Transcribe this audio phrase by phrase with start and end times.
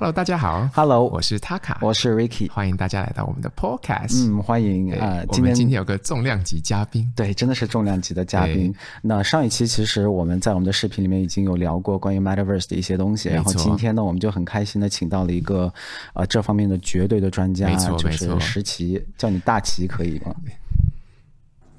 [0.00, 0.70] Hello，大家好。
[0.72, 4.28] Hello，我是 Taka，我是 Ricky，欢迎大家来到我们的 Podcast。
[4.30, 5.26] 嗯，欢迎啊、呃！
[5.32, 8.72] 今天今天有个重量级嘉宾，对，真的是重量级的嘉宾。
[9.02, 15.72] 那上一期其实我们在我们的视频里面已经有聊过关于 Metaverse 的一些东西，然后今天呢，我们就很开心的请到了一个
[16.14, 20.32] 呃这方面的绝对的专家，就是石奇，叫你大奇可以吗？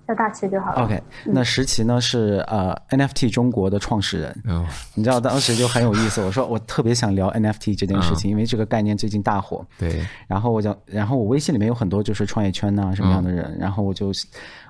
[0.09, 0.83] 叫大齐就好了。
[0.85, 4.35] OK，那石奇呢是呃 NFT 中国的创始人。
[4.45, 4.65] 嗯，
[4.95, 9.63] 你知道当时就很有意思，我说我特别想聊 NFT 这件事情，嗯，因为这个概念最近大火。
[9.77, 10.03] 对。
[10.27, 14.11] 然后我讲，然后我微信里面有很多就是创业圈呐什么样的人，嗯，然后我就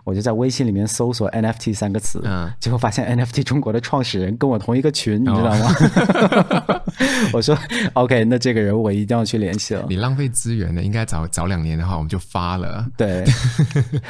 [0.03, 6.81] 我就在微信里面搜索 NFT 三个词，嗯，结果发现 NFT 中国的创始人跟我同一个群，嗯，你知道吗？
[7.34, 7.57] 我说
[7.94, 9.85] OK，那这个人我一定要去联系了。
[9.88, 12.85] 你浪费资源的，应该早早两年的话，我们就发了。
[12.98, 13.23] 对。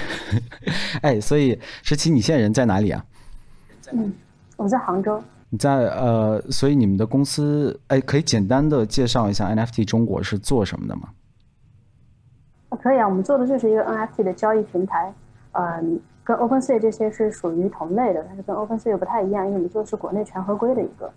[1.02, 1.20] 哎。
[1.20, 3.05] 所以十七，你现在人在哪里啊？
[3.91, 4.11] 嗯，
[4.58, 5.21] 我在杭州。
[5.49, 11.09] 你在呃，所以你们的公司，哎，可以简单的介绍一下 NFT 中国是做什么的吗？
[12.81, 15.13] 可以啊，我们做的就是一个 NFT 的交易平台，
[15.53, 21.11] 嗯，跟 OpenSea 这些是属于同类的，但是跟 OpenSea 又不太一样，因为我们做的是国内全合规的一个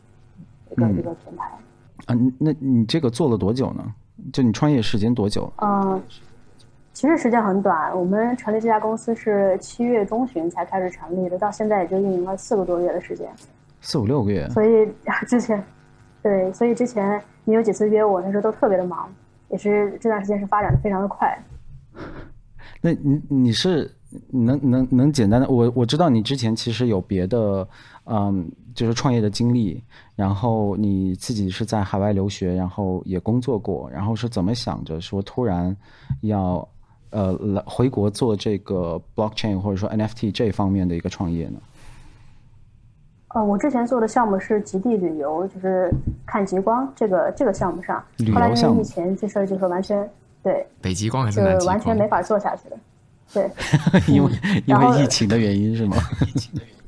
[0.70, 1.50] 一个、嗯、一个平台。
[2.06, 3.84] 啊，那你这个做了多久呢？
[4.32, 5.52] 就你创业时间多久？
[5.58, 6.02] 嗯。
[6.94, 13.26] 其实时间很短，我们成立这家公司是七月中旬才开始成立的，到现在也就运营了四个多月的时间，
[13.80, 14.46] 四五六个月。
[14.50, 14.86] 所以
[15.26, 15.64] 之前，
[16.22, 19.10] 对，所以之前你有几次约我，那时候都特别的忙，
[19.48, 21.34] 也是这段时间是发展的非常的快。
[22.82, 23.90] 那你你是
[24.30, 27.66] 能能能简单的，我我知道你之前其实有别的，
[28.06, 29.82] 嗯，就是创业的经历，
[30.16, 35.76] 然后你自己是在海外留学，然后也工作过，然后是怎么想着说突然
[36.20, 36.66] 要。
[37.14, 41.60] 呃，来回国做这个 blockchain 或者说 NFT 这方面的一个创业呢？
[43.28, 45.92] 呃，我之前做的项目是极地旅游，就是
[46.24, 48.02] 看极光这个这个项目上，
[48.32, 50.10] 后来因为疫情这事儿就是完全
[50.42, 51.60] 对北极光还是南极光？
[51.60, 52.78] 就完全没法做下去了。
[53.32, 53.50] 对，
[54.08, 54.30] 因为
[54.66, 55.96] 因为疫情的原因是吗？
[56.34, 56.82] 疫情的原因。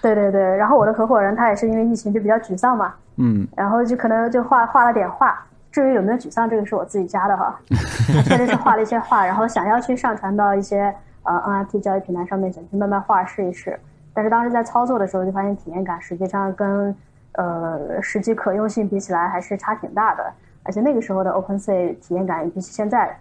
[0.00, 5.38] 对对对，然后我的合伙人他也是因为疫情就比较沮丧嘛，嗯，然后就可能就画画了点画。
[5.70, 7.58] 至于有没有沮丧，这个是我自己加的哈。
[8.26, 13.78] 确实是画了一些画，然后想要去上传到一些呃 NFT 交易平台上面，想去慢慢画试一试。
[14.12, 16.94] 但是当时在操作的时候，就发现体验感实际上跟
[17.32, 20.32] 呃实际可用性比起来还是差挺大的。
[20.62, 23.18] 而且那个时候的 OpenSea 体验感比起现在，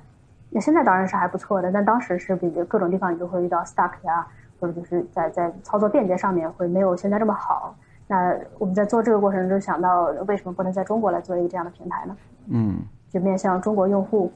[0.53, 4.27] 那现在当然是还不错的，但当时是比各种地方你都会遇到 stuck 呀，
[4.59, 7.73] 或者就是在在操作便捷上面会没有现在这么好。
[8.05, 12.17] 那我们在做这个过程中想到，为什么不能在中国来做一个这样的平台呢？
[12.47, 14.29] 嗯，就面向中国用户，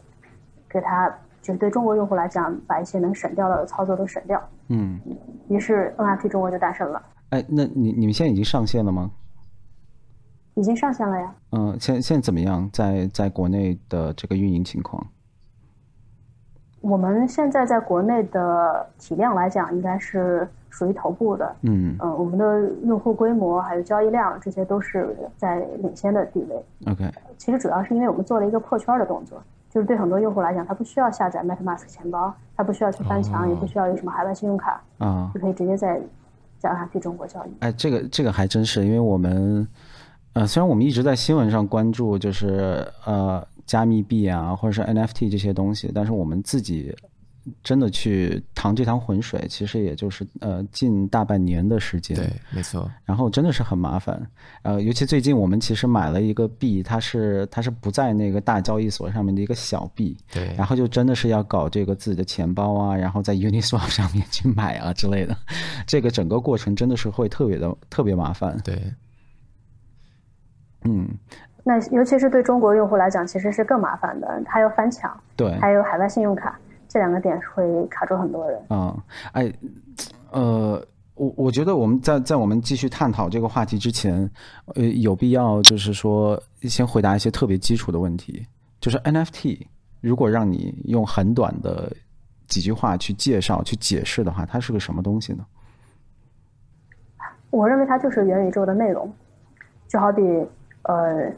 [0.69, 1.09] 给他
[1.41, 4.41] 就是对中国用户来讲，把一些能省掉的操作都省掉。
[4.69, 4.97] 嗯，
[5.49, 7.03] 于是 NFT 中国就诞生了。
[7.31, 9.11] 哎，那你你们现在已经上线了吗？
[10.53, 11.35] 已经上线了呀。
[11.51, 12.69] 嗯，现现在怎么样？
[12.71, 15.05] 在在国内的这个运营情况？
[16.89, 20.47] 我们现在在国内的体量来讲，应该是。
[20.77, 26.91] 属于头部的，嗯嗯、呃，我们的用户规模还有交易量，这些都是在领先的地位。
[26.91, 33.49] OK，其实主要是因为我们做了一个破圈的动作，就是对很多用户来讲，他不需要下载 MetaMask 钱包，他不需要去翻墙，oh.
[33.49, 35.97] 也不需要有什么海外信用卡，啊、oh.，就可以直接在
[36.59, 37.49] 在 NFT 中国交易。
[37.61, 39.65] 哎，这个这个还真是，因为我们，
[40.33, 46.95] 呃，虽然我们一直在新闻上关注，就是呃加密币啊，或者是 NFT 这些东西，但是我们自己。
[47.61, 52.17] 真的去趟这趟浑水，其实也就是呃近大半年的时间。
[52.17, 52.91] 对，没错。
[53.03, 54.19] 然后真的是很麻烦，
[54.63, 60.17] 呃，尤其最近我们其实买了一个币，它是它是不在那个大交易所上面的一个小币。
[60.33, 60.55] 对。
[60.57, 65.37] 然后就真的是要搞这个自己的钱包啊，然后在 Uniswap 上面去买啊之类的，
[65.85, 68.59] 这个整个过程真的是会特别的特别麻烦。
[68.63, 68.91] 对。
[70.81, 71.07] 嗯。
[71.67, 75.11] 那尤其是对中国用户来讲，其实是更麻烦的，还要翻墙。
[75.35, 75.51] 对。
[75.59, 76.57] 还有海外信用卡。
[76.87, 79.03] 这两个点会卡住很多人啊、嗯！
[79.33, 79.53] 哎，
[80.31, 80.81] 呃，
[81.15, 84.31] 我我觉得我们在在我们继续探讨这个话题之前，
[84.75, 88.45] 呃，有必要就是说先回答一些特别基础的问题。
[88.79, 89.67] 就是 NFT，
[89.99, 91.91] 如果让你用很短的
[92.47, 95.45] 几句话去介绍、去解释的话，它是个什么东西呢？
[97.49, 99.11] 我认为它就是元宇宙的内容，
[99.89, 100.21] 就好比
[100.83, 101.29] 呃，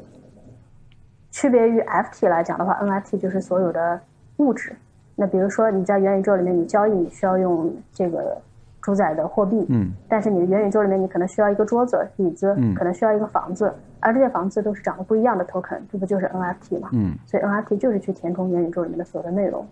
[1.40, 4.02] 区别于 FT 来讲的话，NFT 就是所有的
[4.38, 4.76] 物质。
[5.16, 8.42] 那比如说你在元宇宙里面，你交易你需要用这个
[8.82, 16.90] 主宰的货币，嗯，但是你的元宇宙里面你可能需要一个桌子、椅子，嗯，可能需要一个房子，而这些房子都是长得不一样的 token，这不就是 NFT 吗？
[16.94, 19.68] 嗯，所以 NFT 就是去填充元宇宙里面的所有的内容。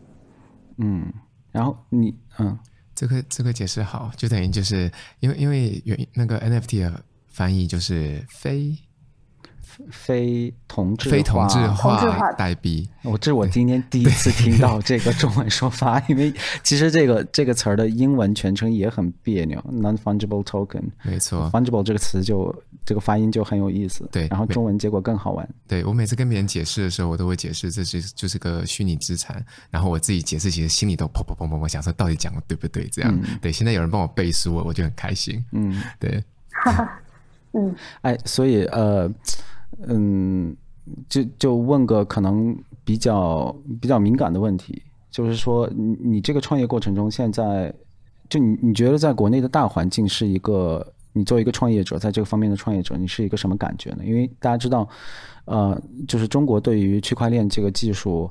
[0.77, 1.11] 嗯，
[1.51, 2.55] 然后你嗯，
[2.93, 8.71] 这个这个解释好，就等于就是因为因为原那个 NFT 的翻译就是非
[9.91, 12.87] 非同质非同质化代币。
[13.03, 16.33] 我这是我今天第一次听到这个中文说法，因为
[16.63, 20.83] 其实这个这个词儿的英文全称也很别扭，non-fungible token。
[21.03, 22.53] 没错，fungible 这个词就
[22.85, 24.07] 这个发音就很有意思。
[24.11, 25.47] 对，然后中文结果更好玩。
[25.67, 32.87] 对，我每次跟别人解释的时候，我都会解释这是就是个虚拟资产，然后我自己解释，其实心里都砰砰砰砰砰，想说到底讲的对不对？
[32.91, 33.51] 这样、嗯、对。
[33.51, 35.43] 现在有人帮我背书，我就很开心。
[35.51, 36.23] 嗯，对。
[37.53, 39.09] 嗯，哎，所以呃，
[39.87, 40.55] 嗯，
[41.09, 44.81] 就就问个可能比较比较敏感的问题，
[45.11, 47.73] 就是说，你你这个创业过程中，现在
[48.29, 54.03] 就你你觉得在国内的大环境是一个，你作为一个创业者，在这个方面的创业者，你是一个什么感觉呢？
[54.05, 54.87] 因为大家知道，
[55.45, 58.29] 呃，就是中国对于区块链这个技术。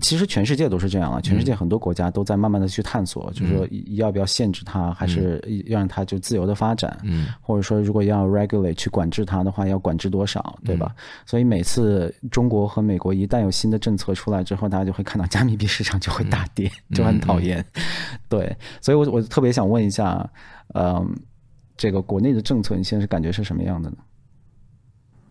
[0.00, 10.92] 其实全世界都是这样啊，全世界很多国家都在慢慢的去探索，嗯、就是说要不要限制它，还是要让它就自由的发展，嗯，或者说如果要 regulate 去管制它的话，要管制多少，对吧？
[10.96, 17.64] 嗯、所以每次中国和美国一旦有新的政策出来之后，大家就会看到加密币市场就会大跌，嗯、就很讨厌。
[17.74, 17.82] 嗯、
[18.28, 20.28] 对，所以我我特别想问一下，
[20.74, 21.08] 嗯，
[21.76, 23.96] 这个国内的政策你现在是感觉是什么样的呢？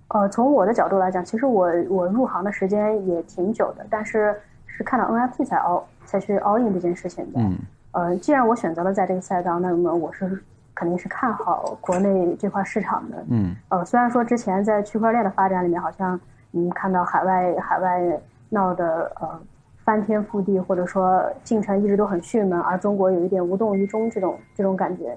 [0.08, 4.34] 呃，从我的角度来讲，其实我我入行的时间也挺久的，但是。
[4.76, 7.40] 是看到 NFT 才 all 才去 all in 这件事情的。
[7.40, 7.58] 嗯。
[7.92, 10.44] 呃，既然我选择了在这个赛道，那么我是
[10.74, 13.24] 肯定是看好国内这块市场的。
[13.30, 13.56] 嗯。
[13.70, 16.20] 呃，虽然说之前在区块链的发展里面，好像
[16.54, 18.02] 嗯看到海外海外
[18.50, 19.40] 闹得呃
[19.84, 25.16] 翻天覆地，或者说进程一直都很迅猛，而中国有一点无动于衷这种这种感觉。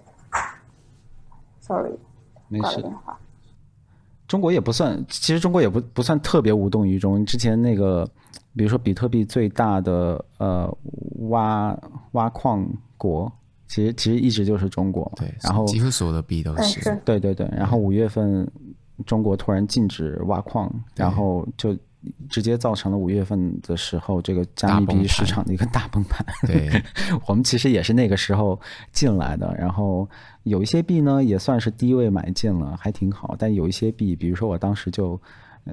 [1.61, 1.99] Sorry。
[2.61, 3.19] 挂了电话。
[4.29, 7.25] 中国也不算，其实中国也不不算特别无动于衷。
[7.25, 8.09] 之前那个。
[8.59, 10.75] 比如说，比特币最大的呃
[11.29, 11.79] 挖
[12.13, 13.31] 挖矿国，
[13.69, 15.13] 其实其实一直就是中国。
[15.15, 16.81] 对，然后几乎所有的币都是。
[17.05, 18.51] 对对对，然后五月份
[19.05, 21.77] 中国突然禁止挖矿，然后就
[22.29, 26.25] 直接造成了五月份的时候这个加密币市场的一个大崩盘。
[26.47, 26.71] 对，
[27.27, 28.61] 我们其实也是那个时候
[28.93, 30.09] 进来的，然后
[30.45, 33.35] 有一些币呢也算是低位买进了，还挺好。
[33.39, 35.21] 但有一些币，比如说我当时就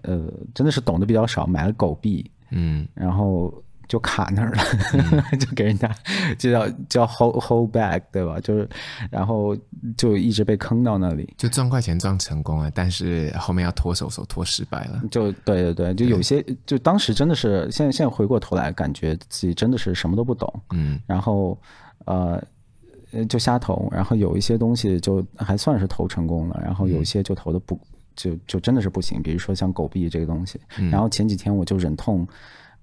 [0.04, 2.30] 呃真的是懂得比较少，买了狗币。
[2.56, 3.52] 嗯，然后
[3.88, 4.64] 就卡那儿了，
[4.94, 5.94] 嗯、 就给人家
[6.38, 8.40] 就叫叫 hold hold back，对吧？
[8.40, 8.70] 就是，
[9.12, 9.56] 然后
[9.98, 15.02] 就一直被坑到那里，就赚快钱赚成功了，但是后面要脱手手脱失败了。
[15.12, 20.62] 就对对对，就有些就当时真的是，现在现在回过头来，感觉自己真的是什么都不懂。
[20.72, 21.58] 嗯，然后
[22.06, 22.42] 呃
[23.28, 27.76] 就瞎投，然后有一些东西就还算是投成功了，然后有一些就投的不。
[27.76, 27.80] 嗯
[28.16, 32.28] 就就真的是不行，比如说像狗币这个东西，嗯、然后前几天我就忍痛，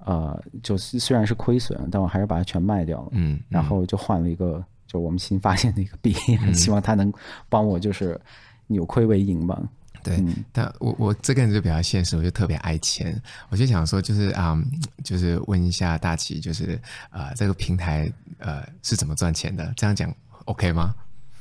[0.04, 7.12] 呃，就虽然是亏损，但我还是把它全卖掉了，嗯，嗯然后就换了一个，就我们新发现的一个币，嗯、 希望它能
[7.48, 8.18] 帮我就是
[8.66, 9.60] 扭亏为盈吧。
[10.02, 13.14] 对，嗯、但我我这个人就比较现实，我就特别爱钱，
[13.50, 14.64] 我就想说就是啊、嗯，
[15.04, 16.80] 就是问一下大齐，就是
[17.10, 19.72] 啊、呃，这个平台呃是怎么赚钱的？
[19.76, 20.12] 这样讲
[20.46, 20.94] OK 吗？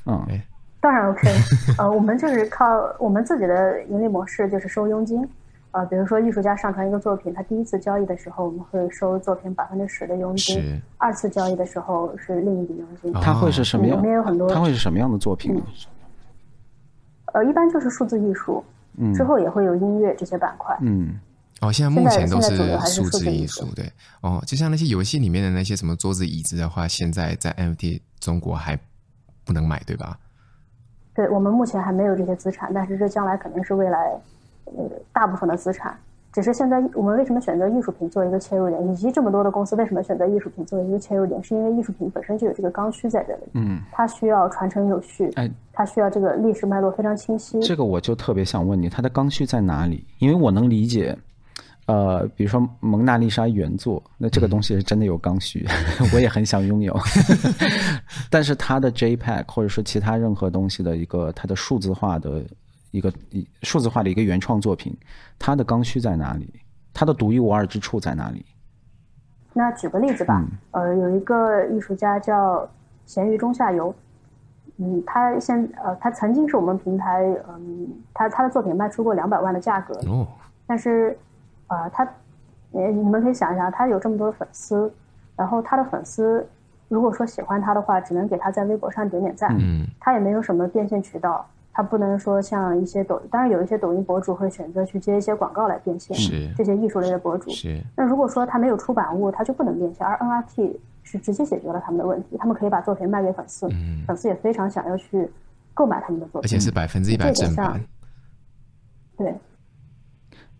[0.06, 0.42] 嗯。
[0.82, 1.30] 当然 OK，
[1.78, 2.66] 呃，我们就是靠
[3.00, 5.22] 我们自己的盈利模式，就是收佣金。
[5.72, 13.14] 呃，比如说艺术家上传一个作品，他第一次交易的时候，我们会收作品百分之十的佣金；是二次交易的时候是另一笔佣金。
[13.22, 13.98] 它会是什么样？
[13.98, 14.50] 里面有很多。
[14.50, 15.56] 它会是什么样的作品？
[15.56, 15.64] 嗯、
[17.34, 18.64] 呃，一般就是数字艺术，
[18.98, 20.76] 嗯，之后也会有音乐这些板块。
[20.82, 21.20] 嗯，
[21.62, 22.58] 哦，现在目前都是
[22.88, 23.92] 数字艺术，对。
[24.22, 28.76] 哦，就像那些游戏里面的那些什么桌子椅子的话，现在在 NFT 中国还
[29.46, 30.18] 不能买，对吧？
[31.14, 34.20] 对，我们目前还没有这些资产，但是这将来肯定是未来，
[34.78, 35.98] 呃，大部分的资产。
[36.32, 47.60] 只是现在我们为什么选择艺术品做一个切入点，以及这么多的公司为什么选择艺术品作为一个切入点，是因为艺术品本身就有这个刚需在这里，嗯，它需要传承有序，哎，它需要这个历史脉络非常清晰。
[47.62, 50.06] 这个我就特别想问你，它的刚需在哪里？
[50.20, 51.18] 因为我能理解。
[51.88, 55.66] 呃，比如说蒙娜丽莎原作，那这个东西是真的有刚需，
[56.00, 56.96] 嗯、 我也很想拥有。
[58.30, 62.44] 但是它的 JPEG 或者说其他任何东西的一个它的数字化的
[62.92, 64.96] 一个一数字化的一个原创作品，
[65.38, 66.54] 它的刚需在哪里？
[66.94, 68.46] 它的独一无二之处在哪里？
[69.54, 72.70] 那举个例子吧，嗯、呃，有一个艺术家叫
[73.06, 73.94] 咸鱼中下游，
[74.78, 80.28] 嗯，他现呃他曾经是我们平台，嗯，他他的作品卖出过两百万的价格，哦，
[80.68, 81.18] 但是。
[81.72, 82.04] 啊、呃，他，
[82.72, 84.92] 你你们可以想一想，他有这么多的粉丝，
[85.36, 86.44] 然后他的粉丝
[86.88, 97.82] 如果说喜欢他的话，只能给他在微博上点点赞，嗯，他也没有什么变现渠道，他不能说像一些抖，当然有一些抖音博主会选择去接一些广告来变现，是这些艺术类的博主，是。
[97.96, 105.30] 那如果说他没有出版物，他就不能变现，而 NFT 是直接解决了他们的问题，他们可以把作品卖给粉丝，嗯、粉丝也非常想要去
[105.74, 107.82] 购买他们的作品，而且是百分之一百正版，
[109.18, 109.34] 对。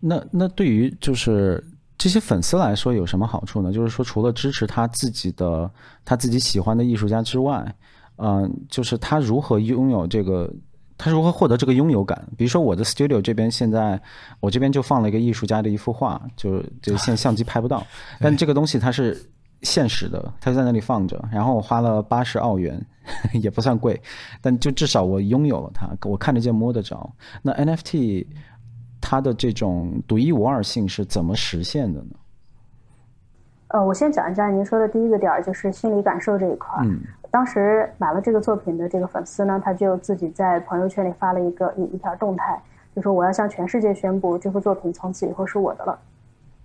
[0.00, 1.62] 那那对于就是
[1.98, 3.70] 这些粉丝来说有什么好处呢？
[3.70, 5.70] 就是说，除了支持他自己的
[6.04, 7.62] 他自己喜欢的艺术家之外，
[8.16, 10.50] 嗯、呃，就是他如何拥有这个，
[11.00, 12.28] 他如何获得这个拥有感？
[12.36, 13.98] 比如说我的 studio 这边现在，
[14.38, 17.82] 我这边就放了一个艺术家的一幅画，就就现在相机拍不到，
[18.20, 19.16] 但这个东西它是
[19.62, 22.78] 现实的，它在那里放着，然后我花了八十澳元，
[23.32, 23.98] 也不算贵，
[24.42, 27.10] 但就至少我拥有了它，我看得见摸得着。
[27.40, 28.26] 那 NFT。
[29.02, 32.10] 它的这种独一无二性是怎么实现的呢？
[33.68, 36.78] 呃，我先讲一下您说的第一个点儿，就是心理感受这一块。
[36.84, 37.00] 嗯，
[37.30, 42.60] 当时买了这个作品的这个粉丝呢，他就自己在朋友圈里发了一个一一条动态，
[42.94, 45.98] 就说我要向全世界宣布，这幅作品从此以后是我的了。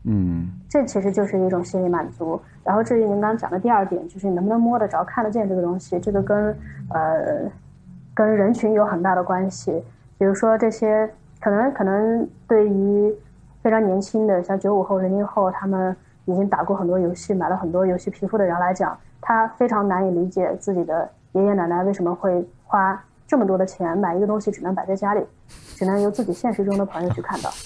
[0.04, 2.40] 嗯，这其实就是一种心理满足。
[2.64, 6.58] 然后至于您刚刚讲的第二点，就是你能不能摸得着、看得见这个东西，这个跟
[6.90, 7.52] 呃
[8.14, 9.84] 跟人群有很大的关系。
[10.18, 11.10] 比如说这些。
[11.42, 13.14] 可能可能对于
[13.62, 15.96] 非常年轻的像九五后、零零后，他们
[16.26, 25.22] 已经打过很多游戏、买了很多游戏皮肤的人来讲，他非常难以理解自己的爷爷奶奶为什么会花这么多的钱买一个东西，只能摆在家里，
[25.76, 27.52] 只能由自己现实中的朋友去看到。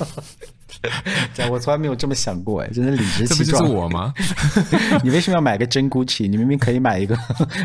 [1.34, 3.62] 这我从来没有这么想过，哎，真的理直气壮。
[3.62, 4.14] 这不就是我吗？
[5.04, 6.30] 你为什么要买个真 Gucci？
[6.30, 7.18] 你明明可以买一个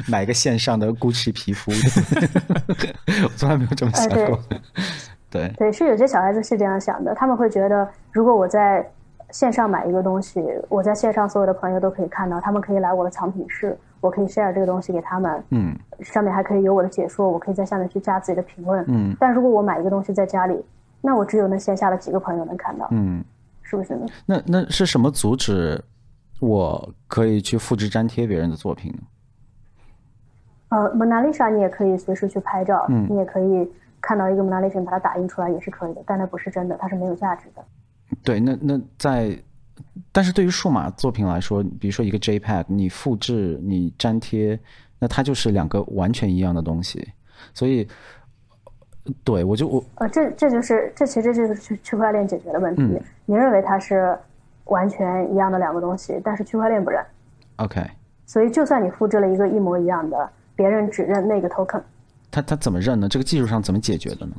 [0.08, 1.70] 买一个线上的 Gucci 皮肤。
[3.24, 4.40] 我从来没有这么想过。
[4.48, 4.60] 哎
[5.30, 8.88] 对对，是有些小孩子是这样想的，他们会觉得，如果我在
[9.34, 20.64] 线上买一个东西，我在线上所有的朋友都可以看到，他们可以来我的藏品室，我可以 share 这个东西给他们，嗯，上面还可以有我的解说，我可以在下面去加自己的评论，嗯，但如果我买一个东西在家里，
[21.00, 23.24] 那我只有那线下的几个朋友能看到，嗯，
[23.62, 24.06] 是不是呢？
[24.24, 25.82] 那那是什么阻止
[26.38, 28.98] 我可以去复制粘贴别人的作品呢？
[30.68, 33.68] 呃，蒙娜丽莎你也可以随时去拍照，嗯，你也可以。
[34.06, 37.64] 看到一个蒙娜丽莎，把它打印出来也是可以的，但那不是真的，它是没有价值的。
[38.22, 39.36] 对，那那在，
[40.12, 44.58] 但是对于数码作品来说，比如说一个 JPEG，你复制、你粘贴，
[44.98, 47.06] 那它就是两个完全一样的东西。
[47.52, 47.86] 所以，
[49.22, 52.82] 对我就我呃，这这就是这其实就是区区块链解决的问题。
[52.82, 54.16] 嗯，你认为它是
[54.64, 57.04] 完全一样的两个东西，但是区块链不认。
[57.56, 57.82] OK。
[58.26, 61.82] 所以，就算你复制了一个一模一样的，别人只认那个 token。
[62.30, 63.08] 他他怎么认呢？
[63.08, 64.32] 这个技术上怎么解决的呢？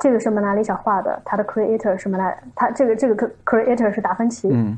[0.00, 4.48] 这个是蒙娜丽莎画的，它的 creator 是蒙娜，它这个这个 creator 是达芬奇。
[4.50, 4.76] 嗯，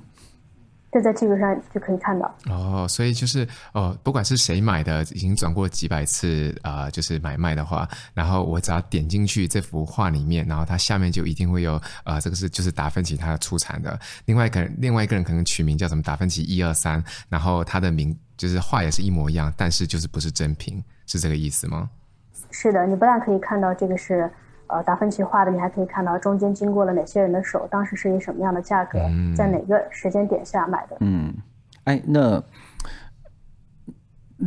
[0.91, 2.35] 这在技术上就可以看到。
[2.51, 13.99] 哦，所以就是哦，不管是谁买的，已经转过几百次啊、呃，就是买卖的话，然后我只要点进去这幅画里面，然后它下面就一定会有啊、呃，这个是就是达芬奇他出产的。
[14.27, 20.83] 另外一个人，另外一个人可能取名叫什么达芬奇一二三，然后他的名就是画也是一模一样，但是就是不是真品。
[21.07, 21.91] 是这个意思吗？
[22.51, 24.31] 是的，你不但可以看到这个是
[24.73, 30.97] 呃达芬奇画的，你还可以看到中间经过了哪些人的手，当时是以什么样的价格，嗯、在哪个时间点下买的。
[31.01, 31.33] 嗯，
[31.85, 32.43] 哎，那。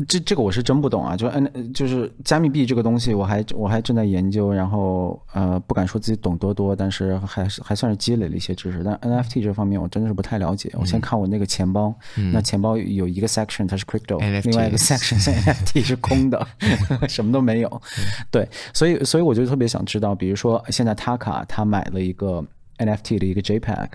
[0.08, 8.84] 这这个我是真不懂啊，就 N，就是加密币这个东西，我还我还正在研究，然后呃，不敢说自己懂多多，但是还是还算是积累了一些知识。
[8.84, 10.70] 但 NFT 这方面我真的是不太了解。
[10.74, 16.46] 我先看我那个钱包，嗯、那钱包有一个 section 它是 crypto，、嗯、另外一个 section 是 NFT 是空的，
[17.08, 17.82] 什么都没有。
[18.30, 22.44] 对，所以所以我就特别想知道，比如说现在 Taka 他买了一个
[22.80, 23.88] NFT 的一个 JPEG，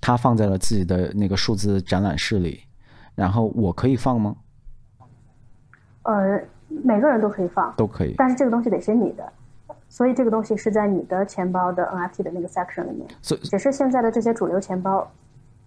[0.00, 2.60] 他放在了自己的那个数字展览室里，
[3.14, 4.36] 然后我可以放吗？
[6.08, 9.30] 呃，每个人都可以放，都可以，但是这个东西得是你的，
[9.90, 13.06] 所以这个东西是在你的钱包的 NFT 的那个 section 里面。
[13.20, 15.06] 所以，只是现在的这些主流钱包，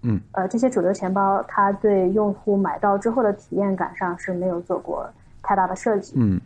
[0.02, 5.08] 嗯，呃，这些主流钱包，它对用户买到之后的体验感上是没有做过
[5.44, 6.42] 太大的设计，嗯，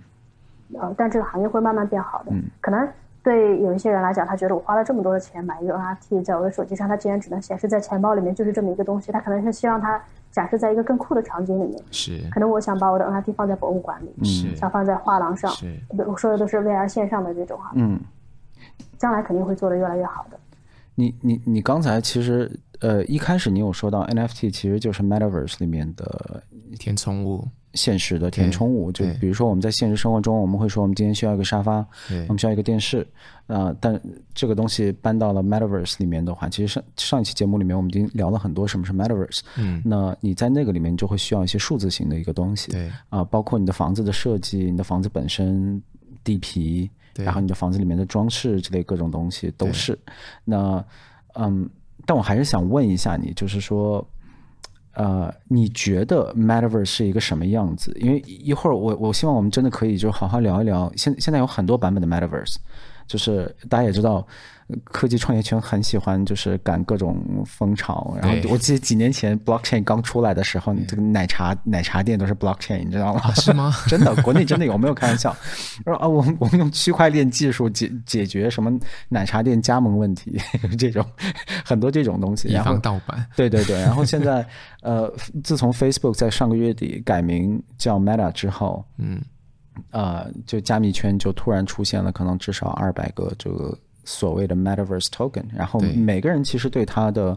[0.77, 2.85] 呃，但这个行业会慢慢变好的，嗯，可能
[3.23, 10.01] 对有一些人来讲，他觉得我花了这么多的钱买一个 NFT，在我的手机上，它竟然只能显示在钱包里面，就是这么一个东西，他可能是希望它。
[10.35, 17.97] 展示在一个更酷的场景里面，是可能我想把我的 NFT 放在博物馆里，是想放在画廊上，是我说的都是 VR 线上的这种哈，嗯，
[18.97, 20.37] 将来肯定会做得越来越好的。
[20.95, 22.51] 你你你刚才其实
[22.81, 26.43] 呃一开始你有说到 NFT 其实就是 Metaverse 里面的
[26.77, 27.47] 填充物。
[27.75, 31.85] 现实的填充物，就比如说我们在现实生活中，我们会说我们今天需要一个沙发，
[32.27, 33.01] 我们需要一个电视，
[33.47, 33.99] 啊、呃，但
[34.33, 45.81] 这个东西搬到了 Metaverse 里面的话，其实上上一期节目里面我们已经聊了很多什么是 Metaverse，嗯，那你在那个里面就会需要一些数字型的一个东西，对，啊、呃，包括你的房子的设计，你的房子本身
[46.23, 49.97] 地皮，对，然后你的房子里面的装饰之类各种东西都是，
[50.43, 50.83] 那
[51.33, 51.69] 嗯，
[52.05, 54.07] 但我还是想问一下你，就是说。
[54.95, 57.95] 呃，你觉得 Metaverse 是一个什么样子？
[57.99, 60.91] 因为一会儿我我希望我们真的可以就好好聊一聊。
[60.95, 62.55] 现现在有很多版本的 Metaverse，
[63.07, 64.25] 就是大家也知道。
[64.85, 68.17] 科技创业圈很喜欢，就是赶各种风潮。
[68.19, 73.21] 然后我记得几年前 blockchain 刚出来的时候，你这个奶茶奶茶店都是 blockchain，你知道吗？
[73.25, 73.71] 啊、是吗？
[73.87, 75.31] 真的，国内真的有，没有开玩笑。
[75.83, 78.75] 说啊，我们我们用区块链技术解解决什么
[79.07, 80.35] 奶茶店加盟问题，
[80.79, 81.05] 这种
[81.63, 82.47] 很多这种东西。
[82.47, 83.23] 以防盗版。
[83.35, 83.79] 对对对。
[83.81, 84.43] 然后现在，
[84.81, 89.21] 呃，自从 Facebook 在上个月底改名叫 Meta 之后，嗯，
[89.91, 93.77] 呃，就加密圈就突然出现了可能至少二百个这个。
[94.07, 97.35] 所谓的 Metaverse Token，然后每个人其实对它的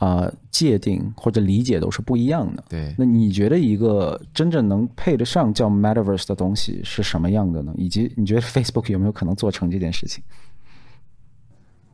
[0.00, 2.64] 呃界定或者理解都是不一样的。
[2.68, 7.72] 对，那你觉得一个真正能配得上叫 Metaverse 的东西是什么样的呢？
[7.76, 10.20] 以及你觉得 Facebook 有没有可能做成这件事情？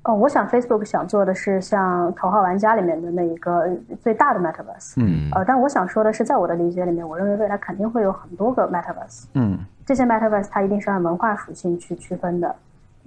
[0.04, 3.68] 哦，我想 Facebook 想做的是像头号玩家里面的那一个
[4.00, 4.94] 最大的 Metaverse。
[4.96, 5.28] 嗯。
[5.32, 9.24] 呃，但我想说的是，在我的理解里面，我认为未来肯定会有很多个 Metaverse。
[9.34, 9.58] 嗯。
[9.86, 12.54] 这些 Metaverse 它一定是按文化属性去区分的。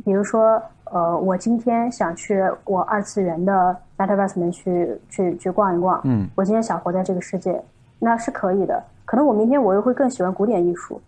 [0.05, 7.61] 比如说，呃，我今天想去我二次元的 Metaverse 里面去去去逛一逛，嗯，我今天想活在这个世界，
[7.99, 8.81] 那是可以的。
[9.03, 11.01] 可能我明天我又会更喜欢古典艺术，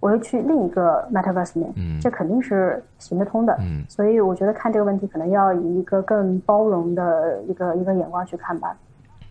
[0.00, 3.54] 我又去另一个 Metaverse 里面，嗯，这肯定是行得通的。
[3.60, 8.74] 嗯，所以我觉得看这个问题可能要以一个更包容的一个一个眼光去看吧。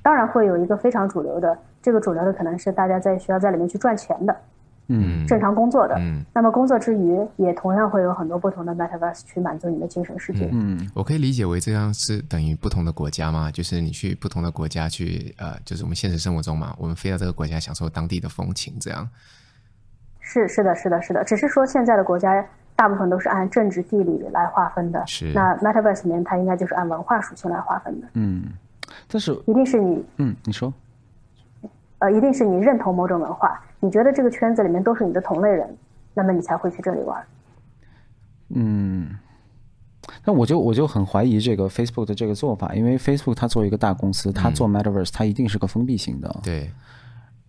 [0.03, 4.35] 当然会有一个非常主流的，这个主流的可能是大家在需要在里面去赚钱的。
[4.87, 10.49] 嗯，正常工作的，嗯，那么工作之余，也同样会有很多不同的 Metaverse 去满足你的精神世界。
[10.51, 13.49] 嗯，我可以理解为这样是等于不同的国家吗？
[13.49, 19.07] 就是你去不同的国家去，呃，就是我们现实生活中嘛，我们飞到这个国家享受当地的风情，这样。
[20.19, 25.01] 是是的，是的，是的，只是说现在的国家大部分都是按政治地理来划分的。
[25.07, 25.31] 是。
[25.33, 28.07] 那 Metaverse 里面它应该就是按文化属性来划分的。
[28.13, 28.43] 嗯，
[29.07, 30.73] 但是一定是你，嗯，你说。
[32.03, 35.73] 呃，一定是你认同某种文化，你觉得这个圈子里面都是你的同类人，
[36.13, 37.23] 那么你才会去这里玩。
[38.49, 39.17] 嗯，
[40.25, 46.27] 那我就我就很怀疑这个 Facebook 的这个做法，因为 Facebook 它作为一个大公司，它做 Metaverse，它一定是个封闭型的。
[46.27, 46.71] 嗯、对。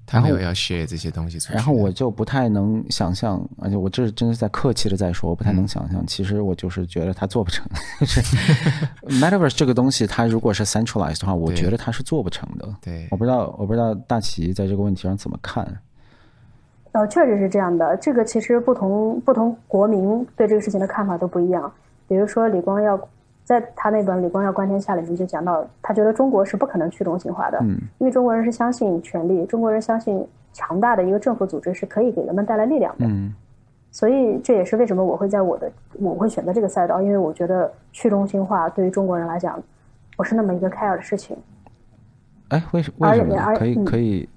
[0.06, 6.00] 他没有要 share 这些东西出去，然后我就不太能想象，而且我这是真的在客气的在说，我不太能想象。
[6.02, 7.66] 嗯、其实我就是觉得他做不成。
[9.08, 12.68] Metaverse 这个东西，它如果是 centralized 的话，我觉得它是做不成的。
[12.82, 15.66] 对，我不知道，我不知道大奇在这个问题上怎么看。
[16.92, 17.96] 呃，确实是这样的。
[17.96, 21.72] 这个其实不同不同国民对这个事情的看法都不一样。
[22.06, 22.98] 比如说李光耀。
[23.44, 33.34] 在他那本《李光耀观天下》里面就讲到，他觉得中国是不可能去中心化的，嗯，因为中国人是相信权力，中国人相信强大的一个政府组织是可以给人们带来力量的，嗯，
[33.90, 39.62] 所以这也是为什么我会在我的我会选择这个赛道，因为我觉得去中心化对于中国人来讲
[40.16, 41.36] 不是那么一个 care 的事情。
[42.48, 43.54] 哎，为什为什么？
[43.54, 44.28] 可以可以。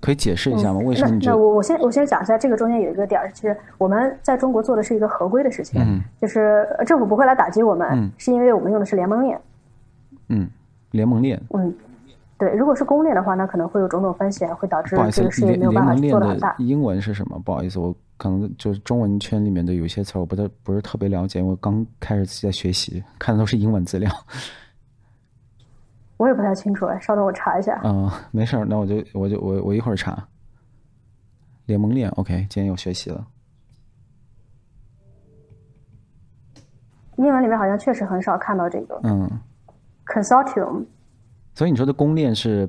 [0.00, 0.80] 可以解释一下吗？
[0.84, 1.36] 为什么你觉得？
[1.36, 9.40] 那我我先我先讲一下，这个中间有一个点儿，其实我们在中国做的是一个合规的事情，嗯，就是政府不会来打击我们，嗯，是因为我们用的是联盟链，
[10.28, 10.48] 嗯，
[10.92, 11.74] 联盟链，嗯，
[12.38, 16.54] 对，如果是公链的话，那可能会有种种风险，会导致这个事业没有办法做得很大。
[16.58, 17.40] 英文是什么？
[17.44, 24.10] 不好意思，我可能就是中文圈里面的有些词，我不太不是特别了解，我刚开始在学习，看的都是英文资料。
[26.18, 27.80] 我也不太清楚哎，稍等我查一下。
[27.84, 30.22] 嗯，没事儿，那我就我就我我一会儿查。
[31.66, 33.26] 联盟链，OK，今天又学习了。
[37.16, 39.00] 英文里面好像确实很少看到这个。
[39.04, 39.30] 嗯。
[40.06, 40.84] Consortium。
[41.54, 42.66] 所以你说的公链是，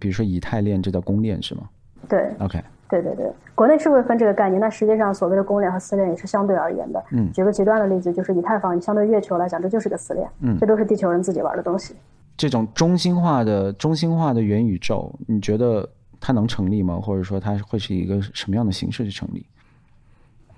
[0.00, 1.68] 比如说以太链，这叫公链是吗？
[2.08, 2.34] 对。
[2.40, 2.62] OK。
[2.88, 7.04] 对对对，国内是会分这个概念，但实际上所谓的公链和私链也是相对而言的。
[7.10, 7.32] 嗯。
[7.32, 10.28] 举个极端的例子，就是以太坊，你相对月球来讲，这就是个私链。
[10.40, 10.58] 嗯。
[10.58, 11.96] 这都是地球人自己玩的东西。
[12.36, 15.88] 这种中心化的中心化的元宇宙，你觉得
[16.20, 17.00] 它能成立吗？
[17.00, 19.46] 或者说它会是一个什么样的形式去成立？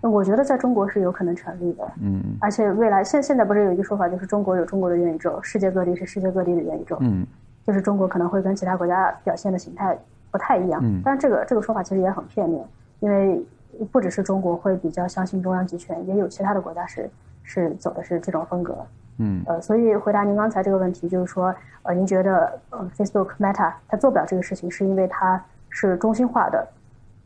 [0.00, 1.92] 我觉得在中国是有可能成立的。
[2.00, 6.96] 嗯，而且未来现现在不是有一个说法，就是中国有中国的元宇宙，世界各地是世界各地的元宇宙。
[7.00, 7.26] 嗯，
[7.66, 9.98] 就是中国可能会跟其他国家表现的形态
[10.30, 10.80] 不太一样。
[10.84, 12.64] 嗯，但是这个这个说法其实也很片面，
[13.00, 13.44] 因为
[13.90, 17.10] 不只是中国会比较相信中央集权，也有其他的国家是
[17.42, 18.78] 是走的是这种风格。
[19.18, 26.68] 嗯，呃，所以回答您刚才这个问题，就是说，呃，您觉得，呃，Facebook Meta 它做不了这个事情，是因为它是中心化的。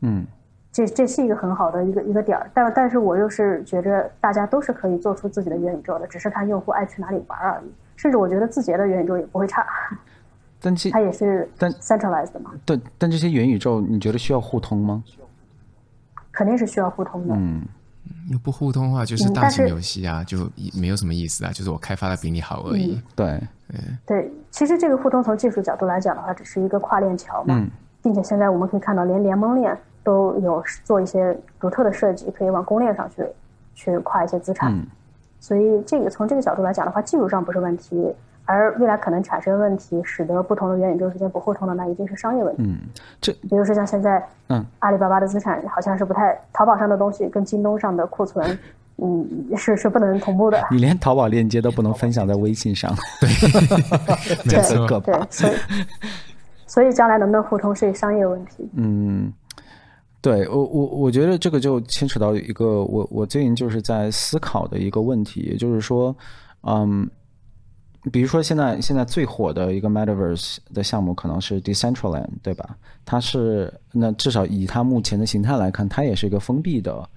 [0.01, 0.25] 嗯，
[0.71, 7.71] 这这是一个很好的一个一个点儿，但但是我又是觉着大家都是可以做出自己的元宇宙的，只是看用户爱去哪里玩而已。
[7.95, 9.65] 甚至我觉得字节的元宇宙也不会差。
[10.59, 12.51] 但其它也是但 centralized 的嘛。
[12.65, 15.03] 对，但这些元宇宙你觉得需要互通吗？
[16.31, 17.35] 肯定是需要互通的。
[17.37, 17.61] 嗯。
[18.31, 21.51] 又不互通的话，就是大型游戏啊，就没有什么意思啊。
[21.51, 23.01] 就是我开发的比你好而已。
[23.15, 24.31] 对，对，对。
[24.51, 27.55] 其实这个互通从技术角度来讲的话，只是一个跨链桥嘛。
[27.57, 27.69] 嗯。
[28.01, 33.25] 并且现在我们可以看到，连联盟链都有做一些独特的设计，可以往公链上去
[33.73, 34.73] 去跨一些资产。
[34.73, 34.85] 嗯。
[35.39, 38.13] 所以这个从这个角度来讲的话，技术上不是问题，
[38.45, 42.63] 而未来可能产生问题，使得不同的元宇宙之间不互通的，那一定是商业问题。
[42.63, 42.77] 嗯，
[43.21, 48.59] 这比如说像现在，嗯，阿里巴巴的资产好像是不太，淘宝上的东西跟京东上的库存，
[48.97, 50.61] 嗯，是是不能同步的。
[50.71, 52.93] 你连淘宝链接都不能分享在微信上，
[54.49, 55.53] 对，没错，对，所以
[56.67, 58.69] 所以将来能不能互通是商业问题。
[58.75, 59.31] 嗯。
[60.21, 66.15] 对我我我觉得这个就牵扯到一个我我最近就是在思考的一个问题，也就是说，
[66.61, 67.05] 嗯，
[68.11, 72.77] 比如说现在现在最火的一个 Metaverse 的项目可能是 Decentraland，对吧？
[73.05, 77.07] 它是那至少以它目前的形态来看，它也是一个封闭的。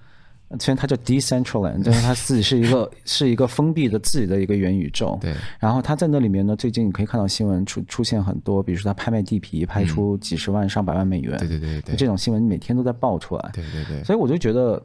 [0.61, 5.17] 虽然它叫 Decentraland，但是它自己是一个 是一个封闭的自己的一个元宇宙。
[5.21, 5.35] 对。
[5.59, 11.37] 然后它在那里面呢，最近你可以看到新闻出出现很多，比如说它拍卖地皮，拍出几十万、上百万美元。
[11.37, 11.97] 对对对对。
[11.97, 13.49] 这种新闻每天都在爆出来。
[13.53, 14.01] 对对对。
[14.05, 14.81] 所以我就觉得，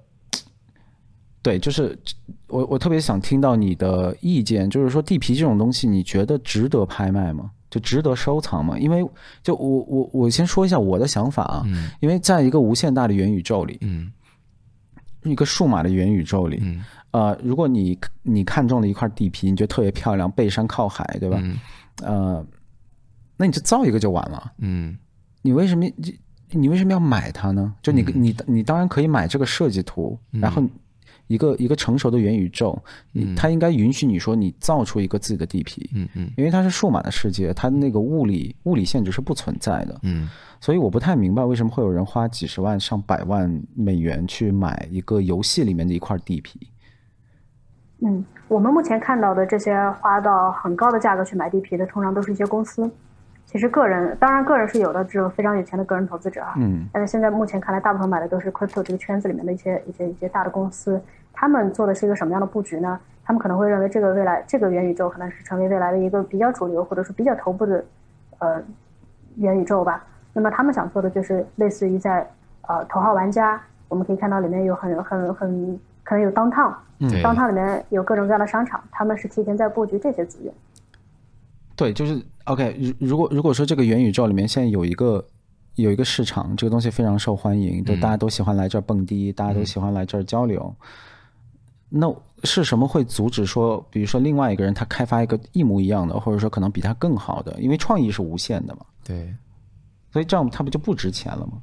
[1.43, 1.99] 对，就是
[2.47, 7.51] 我我特别想听到你的意见，就是说地皮这种东西，你觉得值得拍卖吗？
[7.69, 8.79] 就值得收藏吗？
[8.79, 9.05] 因为
[9.43, 11.63] 就我我我先说一下我的想法啊。
[11.67, 11.91] 嗯。
[12.01, 13.79] 因为在一个无限大的元宇宙里。
[13.81, 14.13] 嗯。
[15.25, 21.39] 一个数码的元宇宙里，嗯、呃，如果你你看中了一块地皮，你觉得特别漂亮，背山靠海，对吧？
[21.41, 21.59] 嗯、
[22.03, 22.47] 呃，
[23.37, 24.53] 那你就造一个就完了。
[24.59, 24.99] 嗯，
[25.43, 26.19] 你为什么你
[26.51, 27.73] 你为什么要买它呢？
[27.81, 30.61] 就你、嗯、你你当然可以买这个设计图，嗯、然后。
[31.27, 32.79] 一个一个成熟的元宇宙，
[33.15, 40.29] 嗯，它应该允许你说你造出一个自己的地皮，嗯嗯，因为它是数码的世界，它那个物理物理限制是不存在的，嗯，
[40.61, 46.69] 所以我不太明白为什么会有人花几十万上百万美元去买一个游戏里面的一块地皮。
[48.05, 52.91] 嗯，我们目前看到的这些花到很高的价格去买地皮的，通常都是一些公司。
[53.53, 56.55] 其实个人，当然个人是有的，只有非常有钱的个人投资者啊。
[56.57, 56.89] 嗯。
[56.91, 60.99] 但是现在目前看来，大部分买的都是 crypto 这个圈子里面的一些一些一些大的公司。
[61.35, 62.99] 他们做的是一个什么样的布局呢？
[63.25, 67.85] 他们可能会认为这个未来这个元宇宙可能是成为未来的一个比较主流或者是比较头部的
[68.39, 68.63] 呃
[69.37, 70.03] 元宇宙吧。
[70.33, 72.27] 那么他们想做的就是类似于在
[72.69, 80.53] 呃头号玩家，我们可以看到里面有很很很可能有 downtown，嗯，downtown 里面有各种各样的商场，他们是提前在布局这些资源。
[81.77, 82.77] 对，就是 OK。
[82.79, 85.25] 如如果如果说这个元宇宙里面现在有一个
[85.77, 90.75] 有一个市场，这个东西非常受欢迎，就大家都喜欢来这儿蹦迪，大家都喜欢来这儿交流。
[91.89, 97.61] 那是什么会阻止说，比如说另外一个人他开发一个一模一样的，或者说可能比他更好的？
[97.61, 98.81] 因为创意是无限的嘛。
[99.05, 99.35] 对，
[100.11, 101.61] 所以这样他不就不值钱了吗？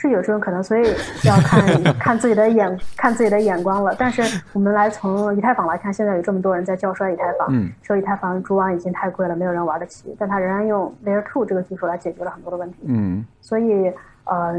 [0.00, 3.92] 是有这种可能，所以要看 看自己的眼，看自己的眼光了。
[3.98, 10.14] 但是我们来从以太坊来看，现在有这么多人在叫衰以太坊，嗯，说以太坊主网已经太贵了，没有人玩得起。
[10.16, 13.26] 但他仍然用 Layer Two 这个技术来解决了很多的问题，嗯。
[13.40, 14.54] 所以，呃，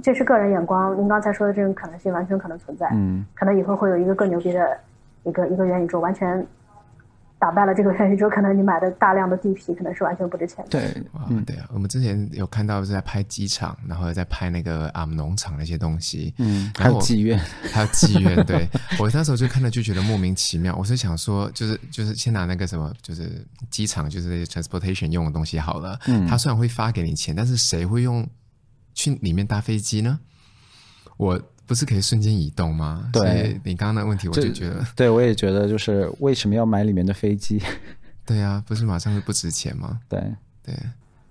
[0.00, 0.96] 这是个人眼光。
[0.96, 4.78] 您刚才说的这种可能性完全可能存在，嗯，可能以后会有一个更牛逼的
[5.24, 6.46] 一个一个元宇宙，完全。
[7.42, 10.70] 打败了这个元宇宙，可能你买的大量的地皮可能是完全不值钱的。
[10.70, 17.36] 对，嗯，对啊，我们之前有看到是在拍机场，然后在拍那个啊农场那些东西，嗯，还有妓院，
[17.72, 18.46] 还有妓院。
[18.46, 20.72] 对，我那时候就看了就觉得莫名其妙。
[20.76, 25.98] 我是想说，就是就是先拿那个什么，就是机场就是那些 transportation 用的东西好了。
[26.06, 28.24] 嗯，他虽然会发给你钱，但是谁会用
[28.94, 30.20] 去里面搭飞机呢？
[31.16, 31.42] 我。
[31.66, 33.08] 不是可以瞬间移动吗？
[33.12, 37.62] 对，你刚刚的问题，我就觉得，对我也觉得，就是为什么要买里面的飞机？
[38.26, 40.00] 对呀、啊，不是马上就不值钱吗？
[40.08, 40.20] 对
[40.62, 40.74] 对。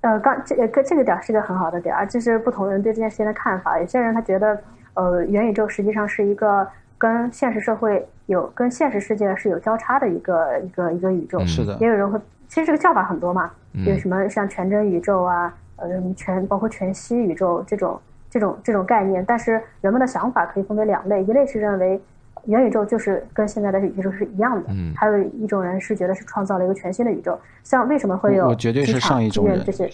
[0.01, 3.79] 呃，刚这个这个点是个很好的点，就是不同人对这件事情的看法。
[3.79, 4.59] 有些人他觉得，
[4.95, 6.67] 呃，元宇宙实际上是一个
[6.97, 11.45] 跟现实社会有跟现实世界是有交叉的一个一个一个宇宙。
[11.45, 11.77] 是的。
[11.79, 13.51] 也有人会，其实这个叫法很多嘛，
[13.85, 17.99] 有什么像全真宇宙啊，呃，全包括全息宇宙这种。
[18.31, 22.01] 这种这种概念，但是人们的想法可以分为两类，一类是认为
[22.45, 27.37] 元宇宙就是跟现在的宇宙是一样的，嗯，还有一种人是觉得是创造了一个全新的宇宙。
[27.63, 29.85] 像为什么会有我绝对是上一种人这些？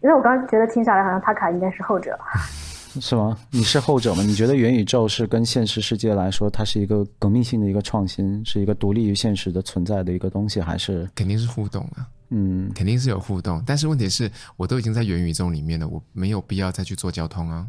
[0.00, 2.18] 因为我刚刚觉得听下来，好像塔卡应该是后者，
[3.00, 3.36] 是吗？
[3.50, 4.22] 你是后者吗？
[4.22, 12.06] 你觉得元宇宙是跟现实世界来说，它是一个革命性的一个创新，是一个独立于现实的存在的一个东西，还是肯定是互动啊？
[12.30, 17.66] 嗯，肯定是有互动，但是问题是我都已经在元宇宙里面了，我没有必要再去做交通啊。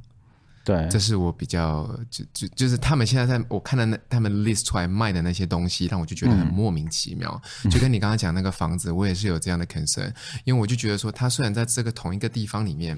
[0.64, 7.42] 对，这是我比较就就就是他们现在在我看到那他们 list 出来卖的那些东西，让我就觉得很莫名其妙。
[7.64, 10.12] 嗯、就跟你刚刚讲那个房子，我也是有这样的 concern，
[10.44, 12.98] 因为我就觉得说，它虽然在这个同一个地方里面。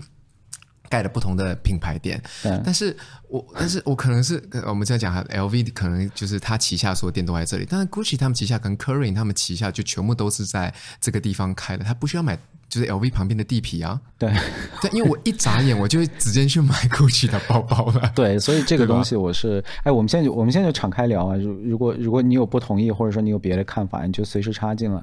[0.90, 2.18] 盖了不同的品牌店，
[2.64, 2.96] 但是
[3.30, 12.38] 我，但是我可能是我们在讲，LV 可能就是他旗下所有店都在这里，但是 Gucci 他们旗下跟 Kering 他们旗下就全部都是在这个地方开的，他不需要买
[12.70, 14.00] 就是 LV 旁边的地皮啊。
[14.18, 14.32] 对，
[14.82, 18.12] 对，因为我一眨眼，我就会直接去买 Gucci 的包包了。
[18.16, 21.36] 对，所以这个东西我是，哎，我们现在就我们现在就敞开聊啊。
[21.36, 25.02] 如如果如果你有不同意，或者说你有别的看法，你就随时插进来。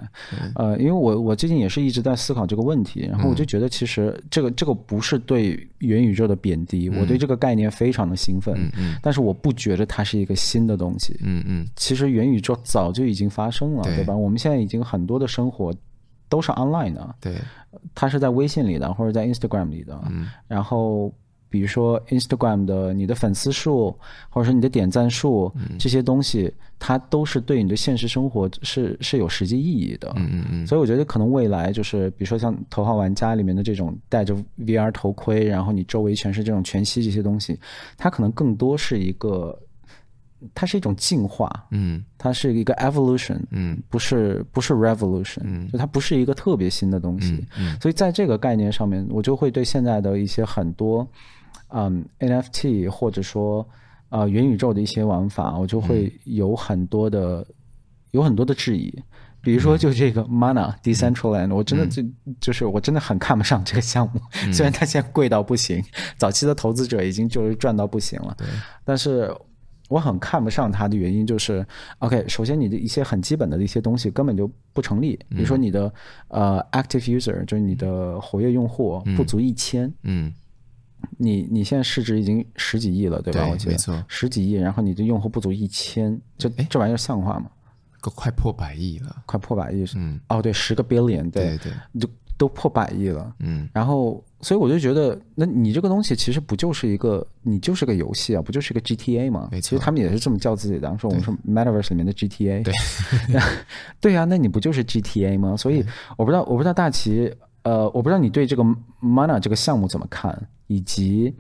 [0.56, 8.55] 呃，因为我我最近也是一直在思考这个问题，然后我就觉得其实这个这个不是对元宇宙的贬低，我对这个概念非常的兴奋。
[8.57, 8.96] 嗯嗯。
[9.03, 11.18] 但是我不觉得它是一个新的东西。
[11.22, 11.68] 嗯嗯。
[11.77, 14.14] 其实元宇宙早就已经发生了，对吧？
[14.14, 15.74] 我们现在已经很多的生活。
[16.27, 17.38] 都是 online 的，对，
[17.94, 21.12] 它是在微信里的或者在 Instagram 里的，嗯，然后
[21.54, 23.96] 比如说 Instagram 的你的粉丝数
[24.28, 37.56] 或者说你的点赞数，嗯，这些东西，它都是对你的现实生活是是有实际意义的，嗯嗯嗯，所以我觉得可能未来就是比如说像头号玩家里面的这种戴着 VR 头盔，然后你周围全是这种全息这些东西，
[37.96, 39.56] 它可能更多是一个。
[40.54, 51.08] 它是一种进化，嗯，它是一个 evolution，嗯，不是不是 revolution，嗯，就它不是一个特别新的东西，嗯，嗯，所以在这个概念上面，我就会对现在的一些很多，
[51.74, 53.68] 嗯，NFT 或者说
[54.08, 57.46] 啊、呃、元宇宙的一些玩法，我就会有很多的、嗯、
[58.12, 58.94] 有很多的质疑，
[59.40, 65.82] 比如说就这个 Mana Decentraland，、嗯、我真的就、嗯、就是我真的很看不上这个项目，嗯、 虽然它现在贵到不行，
[66.16, 68.46] 早期的投资者已经就是赚到不行了，对，
[68.84, 69.34] 但是。
[69.90, 71.64] 我很看不上它的原因就是
[71.98, 75.92] ，OK，首先你的一些很基本的一些东西根本就不成立，比如说你的
[76.28, 80.32] 呃 active user 就是你的活跃用户不足一千，嗯，
[81.18, 83.40] 你你现在市值已经十几亿了，对吧？
[83.42, 87.46] 对，我记得没错，十几亿，然后你的用户不足一千，这这玩意儿像话吗？
[88.02, 94.22] 都快破百亿了，快破百亿，嗯，哦对，十个 billion，对对，就都破百亿了，嗯，然后。
[94.40, 99.48] 所以我就觉得，那你这个东西其实不就是一个，你就是个游戏啊，不就是一个 GTA 吗？
[99.50, 99.70] 没错。
[99.70, 102.62] 其实他们也是这么叫自己的，说我们是 Metaverse 里面的 GTA。
[102.62, 102.74] 对。
[104.02, 105.56] 对呀，那你不就是 GTA 吗？
[105.56, 105.82] 所以
[106.18, 107.32] 我不知道，我不知道大奇，
[107.64, 108.62] 呃，我不知道你对这个
[109.03, 110.35] Mana 这个项目怎么看，
[110.68, 111.37] 以及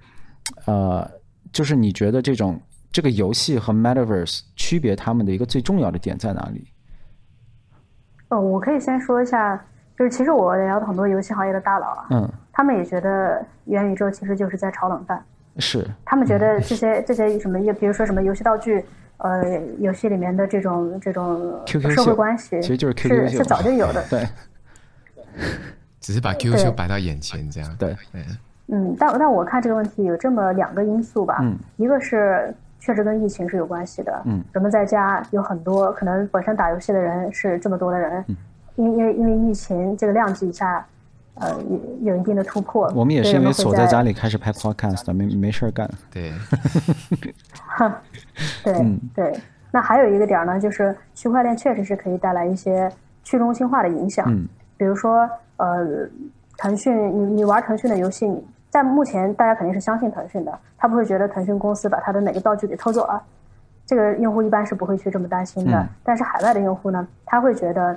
[0.66, 1.08] 呃，
[1.52, 2.60] 就是你觉得这种
[2.90, 6.66] 这个游戏和 Metaverse 区别他们的一个最重要的点在哪里？
[8.28, 9.64] 哦，我可以先说一下。
[9.96, 15.24] 就是其实我聊的很多游戏行业的大佬啊，嗯，他们也觉得元宇宙其实就是在炒冷饭，
[15.58, 18.84] 是，他们觉得这些、嗯、这些什么，比如说什么游戏道具，
[19.18, 24.26] 呃，游戏里面的这种这种社会关系，其实就是 QQ 是是早就有的， 对，
[26.04, 28.22] 只是把 QQ 摆到眼前这样，对，对，
[28.68, 38.24] 嗯，但但我看这个问题有这么两个因素吧，嗯，一个是确实跟疫情是有关系的，嗯，人们在家有很多可能本身打游戏的人是这么多的人。
[38.28, 38.36] 嗯
[38.76, 40.84] 因因为因为疫情这个量级下，
[41.34, 41.48] 呃，
[42.02, 42.92] 有有一定的突破。
[42.92, 45.88] 我们也是因为锁在家里开始拍 podcast，没没事儿干。
[46.12, 46.32] 对，
[47.54, 48.02] 哈，
[48.64, 49.32] 对、嗯、对。
[49.70, 52.90] 那还有一个点呢，就是区块链确实是可以带来一些
[53.22, 54.26] 去中心化的影响。
[54.28, 54.48] 嗯。
[54.76, 56.08] 比如说，呃，
[56.56, 58.26] 腾讯，你你玩腾讯的游戏，
[58.70, 63.22] 在目前大家肯定是相信腾讯的，他不会觉得腾讯公司把他的哪个道具给偷走了，
[63.86, 65.78] 这个用户一般是不会去这么担心的。
[65.78, 67.96] 嗯、但是海外的用户呢，他会觉得。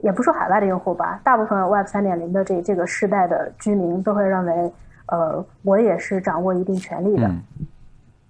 [0.00, 4.72] 也不说海外的用户吧，大部分 Web 三点零的这这个世代的居民都会认为，
[5.06, 7.42] 呃，我也是掌握一定权利的，嗯、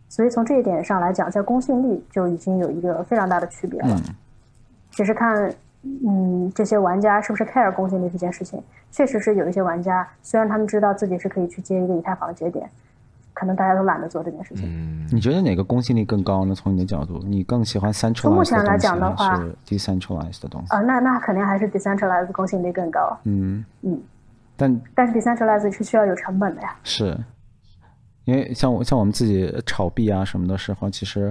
[0.08, 4.00] 所以从这一点上来讲，在公信力就已经有一个非常大的区别了。
[4.92, 5.52] 其实看，
[6.06, 12.68] 嗯，这些玩家是不是 care 公信力这件事情，确实是有一些玩家，虽然他们知道自己是可以去接一个以太坊的节点。
[13.38, 14.64] 可能大家都懒得做这件事情。
[14.66, 16.54] 嗯，你觉得哪个公信力更高呢？
[16.54, 20.74] 从你的角度，你更喜欢 centralized 从目前来讲的话，还是 decentralized 的东西？
[20.74, 23.14] 啊、呃，那那肯定还是 decentralized 公信力更高。
[23.24, 24.00] 嗯嗯，
[24.56, 26.74] 但但是 decentralized 是需要有成本的呀。
[26.82, 27.14] 是，
[28.24, 31.26] 因为像我像我们自己炒币啊什么的时候，其实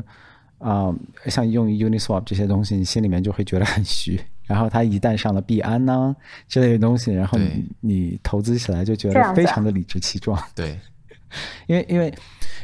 [0.60, 4.22] 啊、呃，像用 Uniswap 这些东西，你心里面就会觉得很虚。
[4.46, 6.16] 然后它一旦上了币安呢
[6.48, 10.42] 这类的东西，然后你你投资起来就觉得非常的理直气壮。
[10.56, 10.80] 对。
[11.68, 12.14] 因为因为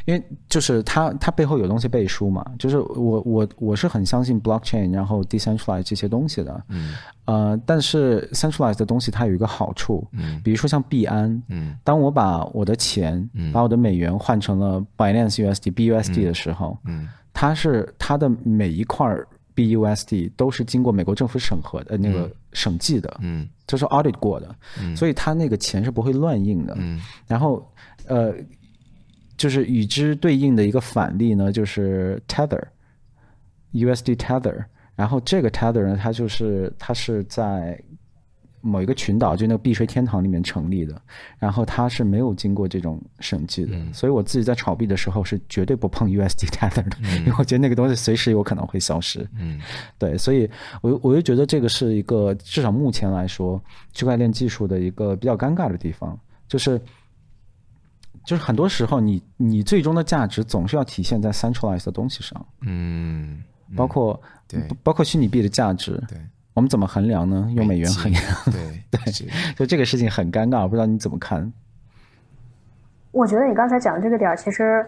[0.06, 19.14] 因为就是它它背后有东西背书嘛，就是我我我是很相信 blockchain，然后 decentralized 这些东西的，嗯，呃，但是 centralized 的东西它有一个好处，嗯，比如说像币安，嗯，当我把我的钱，嗯，把我的美元换成了 Binance USD BUSD 的时候，嗯，它是它的每一块
[19.62, 27.66] BUSD 都是经过美国政府审核的那个审计的，嗯，就是 audit 过的，嗯，所以它那个钱是不会乱印的，嗯，然后
[28.08, 28.34] 呃。
[29.38, 37.82] 就是与之对应的一个反例呢，就是 Tether，USD Tether，然后这个 Tether 呢，它就是它是在
[38.62, 41.00] 某一个群岛，就那个避税天堂里面成立的，
[41.40, 49.28] 然后它是没有经过这种审计的，嗯、所以我自己在炒币的时候是绝对不碰 USD Tether 的，嗯、因为我觉得那个东西随时有可能会消失。
[49.38, 49.60] 嗯，
[49.98, 50.50] 对，所以
[50.82, 53.62] 我我就觉得这个是一个至少目前来说，
[53.94, 56.80] 区块链技术的一个比较尴尬的地方，就是
[58.26, 62.46] 就是很多时候你你最终的价值总是要体现在 centralized 的东西上。
[62.62, 63.76] 嗯，嗯。
[63.76, 65.92] 包括对，包括虚拟币的价值。
[66.08, 66.20] 对。
[66.54, 67.48] 我们怎么衡量呢？
[67.56, 71.52] 用美元衡量，对 对，就这个事情很尴尬，我不知道你怎么看。
[73.12, 74.86] 我觉得你刚才讲的这个点儿，其实，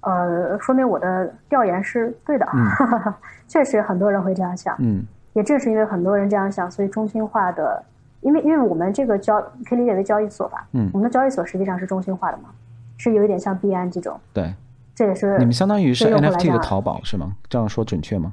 [0.00, 2.46] 呃，说明我的调研是对的。
[2.54, 2.66] 嗯、
[3.48, 4.74] 确实，很多人会这样想。
[4.78, 7.84] 嗯，也正是因为很多人这样想，所以中心化的，
[8.20, 10.66] 因为因为我们这个交可以理解为交易所吧。
[10.72, 12.50] 嗯，我们的交易所实际上是中心化的嘛，
[12.96, 14.18] 是有一点像币安这种。
[14.32, 14.54] 对，
[14.94, 17.36] 这也是你们相当于是 NFT 的淘宝是吗？
[17.48, 18.32] 这样说准确吗？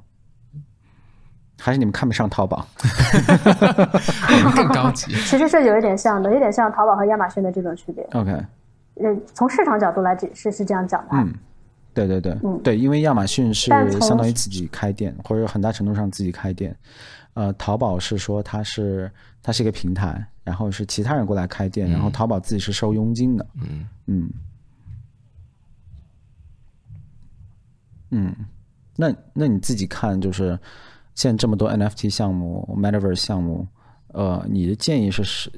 [1.59, 2.67] 还是你们看不上淘宝？
[4.55, 5.13] 更高级。
[5.23, 8.03] 其实是有一点像的，有点像淘宝和亚马逊的这种区别。
[8.11, 8.31] OK，
[8.95, 11.09] 呃，从市场角度来解释是这样讲的。
[11.13, 11.33] 嗯，
[11.93, 13.69] 对对对，嗯，对，因为亚马逊是
[14.01, 16.75] 相当于自己开店，或者很大程度上自己开店。
[17.35, 19.09] 呃，淘宝是说它是
[19.41, 23.47] 它是一个平台，然后是其他人过来开店，嗯、然后淘宝自己是收佣金的。
[23.55, 24.29] 嗯嗯
[28.11, 28.35] 嗯，
[28.97, 30.59] 那那你自己看就是。
[31.15, 33.67] 现在这么多 NFT 项目、Metaverse 项目，
[34.07, 35.51] 呃，你的建议是是，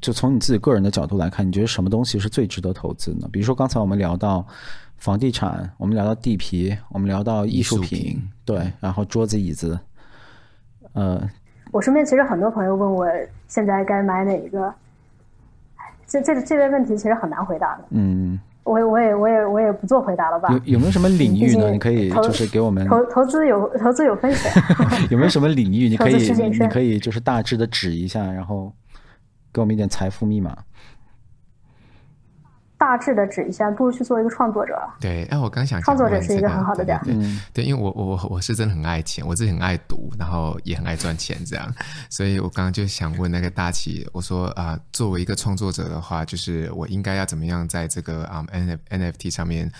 [0.00, 3.28] 就从你自己个人的角度来看，你觉得什么东西是最值得投资呢？
[3.30, 4.46] 比如说刚才我们聊到
[4.96, 9.78] 房地产，我们聊到地皮，我们聊到艺术品，艺术品对，然后桌子椅子，
[10.92, 11.22] 呃，
[11.72, 13.06] 我身边其实很多朋友问我
[13.48, 14.72] 现在该买哪一个，
[16.06, 17.84] 这这这类问题其实很难回答的。
[17.90, 18.40] 嗯。
[18.64, 20.48] 我我也我也我也不做回答了吧？
[20.50, 21.70] 有有没有什么领域呢？
[21.70, 24.52] 你可以就是给我们投投资有投资有风险。
[25.10, 28.72] 有没有什么领域你可以你可以就是大致的指一下，然后
[29.52, 30.56] 给我们一点财富密码。
[32.82, 34.76] 大致的指一下，不如去做一个创作者。
[34.98, 37.00] 对，哎，我刚想创作者是一个很好的点。
[37.04, 37.14] 对，
[37.54, 41.72] 对，因为我我我是真的很爱钱，我自己很爱读，然后也很爱赚钱，这样。
[42.10, 49.70] 所以我刚刚就想问那个大奇，我说啊，作为一个创作者的话，就是我应该要怎么样在这个啊 N NFT 上面？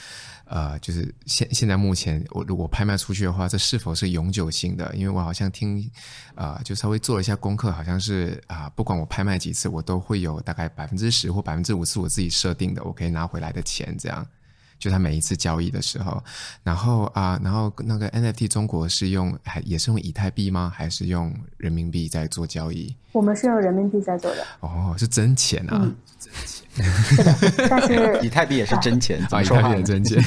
[0.45, 4.95] 呃，就是现现在目前，我如果拍卖出去的话，这是否是永久性的？
[4.95, 5.91] 因为我好像听，
[6.35, 14.27] 呃，就稍微做了一下功课，好像是啊、呃，不管我拍卖几次，我都会有大概百分之十或百分之五是我自己设定的，我可以拿回来的钱，这样。
[14.79, 16.21] 就他每一次交易的时候，
[16.65, 20.73] 然后啊、呃，然后那个 NFT 中国是用还也是用以太币吗？
[20.75, 22.93] 还是用人民币在做交易？
[23.13, 24.45] 我们是用人民币在做的。
[24.59, 25.79] 哦，是真钱啊！
[25.83, 30.21] 嗯真钱， 是的，但是以太币也是真钱，啊，以太币也是真钱，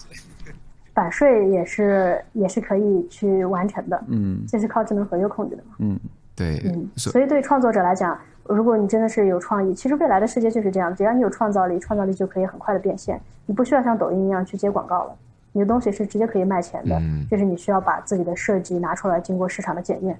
[0.94, 6.00] 版税也是也是可以去完成的，嗯，这是靠智能合约控制的嘛，嗯，
[6.38, 15.16] 对，嗯，所以对创作者来讲，如果你真的是有创意，其实未来的世界就是这样，只要你有创造力，创造力就可以很快的变现，你不需要像抖音一样去接广告了，
[15.52, 20.16] 你的东西是直接可以卖钱的，嗯，就是你需要把自己的设计拿出来，经过市场的检验。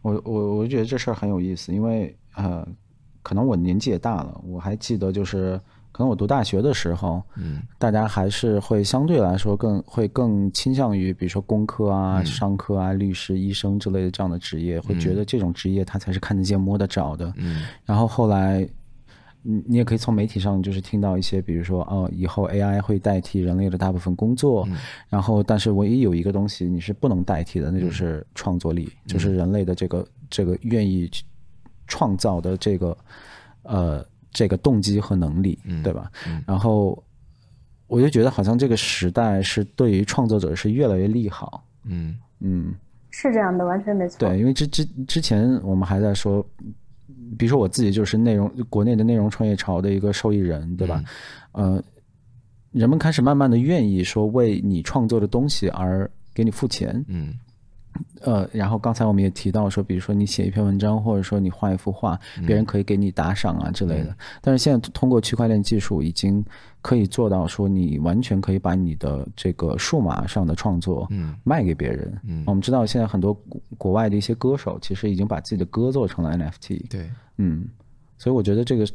[0.00, 2.66] 我我我觉得这事儿很有意思，因为呃。
[3.20, 5.60] 可能我年纪也大了，我还记得就是，
[5.98, 17.34] 可能我读大学的时候，嗯，大家还是会相对来说更会更倾向于，比如说工科啊、嗯、商科啊、律师、医生之类的这样的职业，会觉得这种职业它才是看得见摸得着的。
[17.36, 18.60] 嗯，然后后来，
[19.42, 24.76] 你你也可以从媒体上就是听到一些，比如说哦，以后 AI 会代替人类的大部分工作，嗯、
[25.08, 31.10] 然后但是唯一有一个东西你是不能代替的，那就是创作力，嗯、就是人类的这个这个愿意。
[31.90, 32.94] 创造的这个，
[33.62, 36.10] 呃，这个动机和能力，嗯、对吧？
[36.26, 37.02] 嗯、然后
[37.86, 41.64] 我就觉得好像这个时代是对于创作者是越来越利好。
[41.84, 42.74] 嗯嗯，
[43.10, 44.18] 是这样的，完全没错。
[44.18, 46.44] 对，因为之之之前我们还在说，
[47.38, 51.02] 比如说我自己就是内容国内的内容创业潮的一个受益人，对吧？
[51.52, 51.84] 嗯、呃，
[52.72, 57.04] 人们开始慢慢的愿意说为你创作的东西而给你付钱。
[57.08, 57.34] 嗯。
[58.20, 64.10] 呃，然后刚才我们也提到说，比如说你写一篇文章，或者说你画一幅画，别人可以给你打赏啊之类的。
[64.10, 66.44] 嗯、但是现在通过区块链技术，已经
[66.82, 72.20] 可以做到说，你完全可以把你的这个数码上的创作，嗯，卖给别人。
[72.26, 73.32] 嗯，我们知道现在很多
[73.76, 76.88] 国外的一些歌手，其实已经把自己的歌做成了 NFT。
[76.88, 77.68] 对，嗯，
[78.16, 78.86] 所以我觉得这个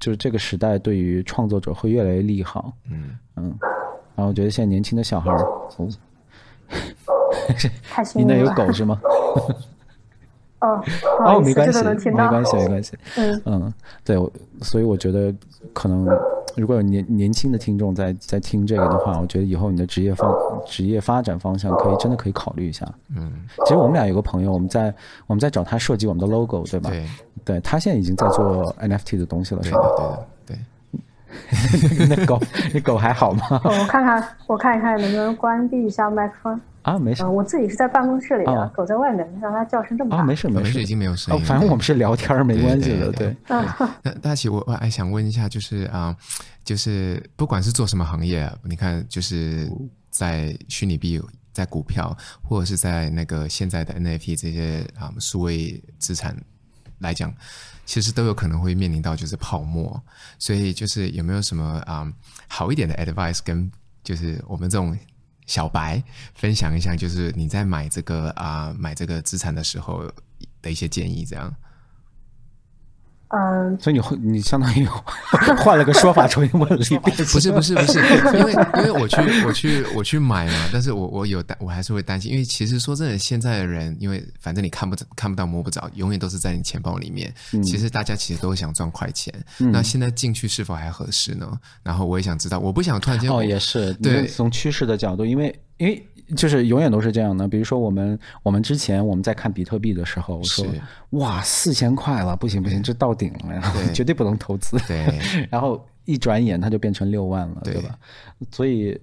[0.00, 2.72] 就是这个时代对于创作者会越来越利好。
[2.90, 3.56] 嗯嗯，
[4.14, 5.40] 然后我觉得现在年轻的小孩儿。
[5.78, 5.88] 哦
[8.14, 9.00] 你那有狗是吗？
[10.60, 10.80] 哦
[11.24, 12.96] 哦，没关系，没关系，没关系。
[13.16, 13.74] 嗯嗯，
[14.04, 14.16] 对，
[14.60, 15.34] 所以我觉得
[15.72, 16.06] 可能
[16.56, 20.32] 如果有年年轻的听众在在听这个的话，我觉得以后你的职业方
[20.64, 22.86] 职业发展方向可以真的可以考虑一下。
[23.16, 23.32] 嗯，
[23.64, 24.94] 其实我们俩有个朋友，我们在
[25.26, 26.90] 我们在找他设计我们的 logo，对吧？
[26.90, 27.06] 对，
[27.44, 29.80] 对他现在已经在做 NFT 的东西了，是吧？
[29.80, 30.26] 对的，对的，对。
[32.08, 32.40] 那狗，
[32.72, 33.42] 那狗还好吗？
[33.64, 36.60] 我看看，我看一看能不能关闭一下麦克风。
[36.82, 37.30] 啊，没事、呃。
[37.30, 40.16] 我自己是在办公室里的，啊、狗在外面，让它叫声这么大。
[40.16, 41.46] 啊，没事没事，已经没有声音、哦。
[41.46, 43.12] 反正我们是聊天，没关系的。
[43.12, 43.36] 对。
[44.02, 46.16] 那大奇，我我还想问一下，就是啊、呃，
[46.64, 49.70] 就是不管是做什么行业，你看，就是
[50.10, 51.22] 在虚拟币、
[51.52, 56.36] 在股票，或者是在那个现在的 NFT 这些啊数位资产
[56.98, 57.32] 来讲，
[57.92, 60.02] 其实都有可能会面临到就是泡沫。
[60.38, 62.10] 所以，就是有没有什么啊、
[62.48, 63.70] 好一点的 advice 跟
[64.02, 64.96] 就是我们这种。
[65.44, 66.00] 小白
[66.34, 70.08] 分享一下，就是你在买这个啊、买这个资产的时候
[70.62, 71.52] 的一些建议，这样。
[73.34, 74.86] 嗯，所以你你相当于
[75.58, 77.00] 换了个说法重新问了一遍。
[77.32, 77.98] 不是不是不是，
[78.36, 87.32] 因为因为我去我去我去买嘛，但是我我有担我还是会担心，因为其实说真的，现在的人，因为反正你看不看不到摸不着，永远都是在你钱包里面。
[87.52, 91.50] 嗯、其实大家其实都想赚快钱，嗯、那现在进去是否还合适呢？
[91.82, 96.06] 然后我也想知道，我不想突然间哦，也是对，从趋势的角度，因为因为。
[96.36, 97.46] 就是永远都是这样的。
[97.46, 100.66] 比如说，我们我们之前我们在看比特币的时候，我说
[101.10, 104.78] 哇，四千块了，不行不行，这到顶了，然 后绝对不能投资。
[104.86, 105.06] 对，
[105.50, 107.98] 然后一转眼它就变成六万了，对吧？
[108.50, 108.98] 所以，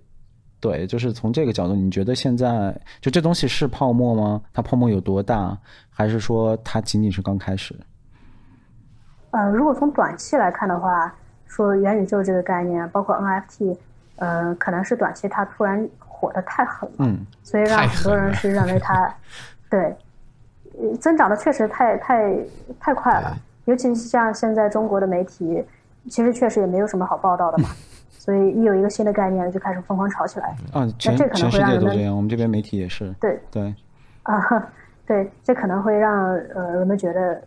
[0.60, 4.42] 对，就是从这个角度，你觉得现在就这东西是泡沫吗？
[4.54, 5.58] 它泡沫有多大？
[5.90, 7.76] 还是说它仅仅是刚开始？
[9.32, 11.14] 呃，如果从短期来看的话，
[11.46, 13.78] 说元宇宙这个概念，包括 NFT，
[14.16, 15.88] 呃，可能是短期它突然。
[16.20, 19.16] 火的太狠了，嗯，所以让很多人是认为它，
[19.70, 19.96] 对，
[21.00, 22.36] 增长的确实太太
[22.80, 23.38] 太快了。
[23.66, 25.64] 尤其是像现在中国的媒体，
[26.10, 27.70] 其实确实也没有什么好报道的嘛，
[28.10, 30.56] 所以一有一个新的概念就开始疯狂炒起来。
[30.74, 33.14] 啊，全这可能会让人，全世界都这样，我们这边媒体也是。
[33.20, 33.74] 对对，
[34.24, 34.68] 啊，
[35.08, 37.42] 对，这可能会让呃人们觉得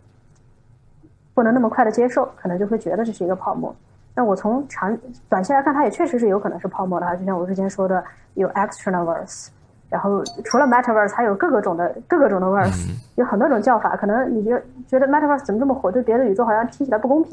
[1.33, 3.75] 不能那么快的接受，可能就会觉得这是一个泡沫。
[4.15, 4.95] 那我从长
[5.27, 8.03] 短期来看，它也确实是有可能是泡沫的哈，就像我之前说的，
[8.35, 9.47] 有 external verse，
[9.89, 13.95] 然后除了 metaverse，还有各个种的各个种的 verse，有很多种叫法。
[13.95, 17.31] 可能你觉觉得 metaverse 怎么这么火，对别的宇宙好像听起来不公平，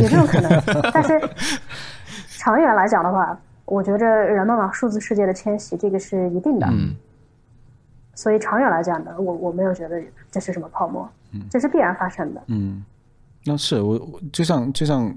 [0.00, 0.90] 有这种可能。
[0.94, 1.20] 但是
[2.38, 6.68] 长远来讲的话，我觉着人们往数字世界的迁徙，这个是一定的。
[6.70, 6.94] 嗯。
[8.14, 10.00] 所以长远来讲呢，我我没有觉得
[10.30, 11.08] 这是什么泡沫，
[11.50, 12.40] 这是必然发生的。
[12.46, 12.84] 嗯，
[13.44, 15.12] 那是我我就像就像。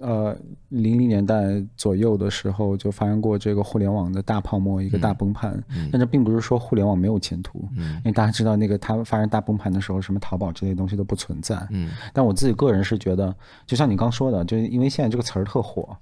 [0.00, 0.34] 呃，
[0.70, 5.62] 零零年代左右的时候就发生过这个互联网的大泡沫，一个大崩盘。
[5.92, 11.54] 但这并不是说互联网没有前途，嗯、因为大家知道那个它发生大崩盘的时候，什么淘宝这些东西都不存在。
[11.70, 13.34] 嗯，但我自己个人是觉得，
[13.66, 15.94] 就像你刚说的，就是因为现在这个词儿特火，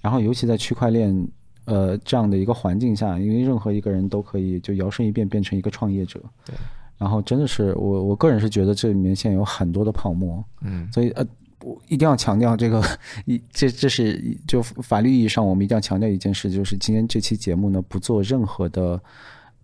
[0.00, 1.28] 然后尤其在区块链
[1.66, 6.20] 呃这样的一个环境下，因为任何一个人都可以就摇身一变变成一个创业者。
[6.44, 6.56] 对，
[6.98, 10.44] 然后真的是我我个人是觉得这里面现在有很多的泡沫。
[10.62, 11.24] 嗯，所以呃。
[11.66, 12.80] 我一定要强调这个，
[13.26, 19.00] 一这这是就法律意义上，我们一定要强调一件事，就是今天这期节目呢，不做任何的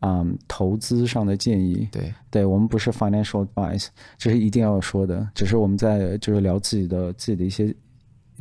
[0.01, 1.89] 嗯投资上的建议。
[1.93, 3.87] 对，对我们不是 financial advice，
[4.19, 5.29] 这是一定要说的。
[5.33, 7.73] 只是我们在就是聊自己的自己的一些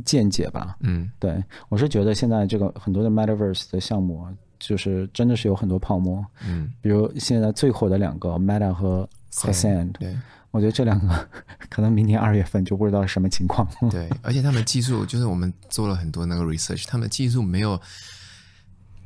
[0.04, 0.76] 见解吧。
[0.80, 4.26] 嗯，对，我是觉得现在这个很多的 metaverse 的项目，
[4.58, 6.26] 就是真的是有很多泡沫。
[6.48, 9.92] 嗯，比如现在最火的两个 Meta 和 Sand。
[10.00, 10.18] 对。
[10.52, 11.30] 我觉得这两个
[11.70, 13.68] 可能明年二月份就不知道是什么情况。
[13.90, 17.80] 对，而且他们技术就是我们做了很多那个 research，他们技术没有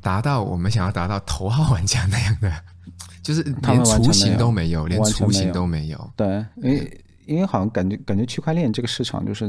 [0.01, 2.51] 达到我们想要达到头号玩家那样的，
[3.21, 6.13] 就是连雏形都没有，连雏形都没有。
[6.15, 9.47] 对，因为因为好像感觉感觉区块链这个市场就是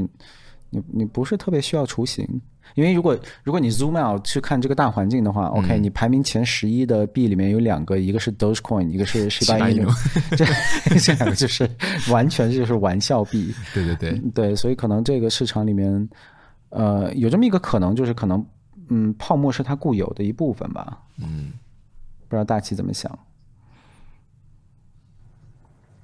[0.70, 2.26] 你你不是特别需要雏形。
[2.74, 9.88] 因为如果如果你 zoom out 去看这个大环境的话、嗯、，OK，你排名前十一的币里面有两个，一个是 Dogecoin，一个是 Shiba Inu，
[10.36, 10.44] 这
[10.98, 11.70] 这两个就是
[12.10, 13.54] 完全就是玩笑币。
[13.72, 16.08] 对对对对，所以可能这个市场里面，
[16.70, 18.44] 呃，有这么一个可能，就是可能
[18.88, 20.98] 嗯，泡沫是它固有的一部分吧。
[21.18, 21.52] 嗯，
[22.28, 23.16] 不知道大齐怎么想？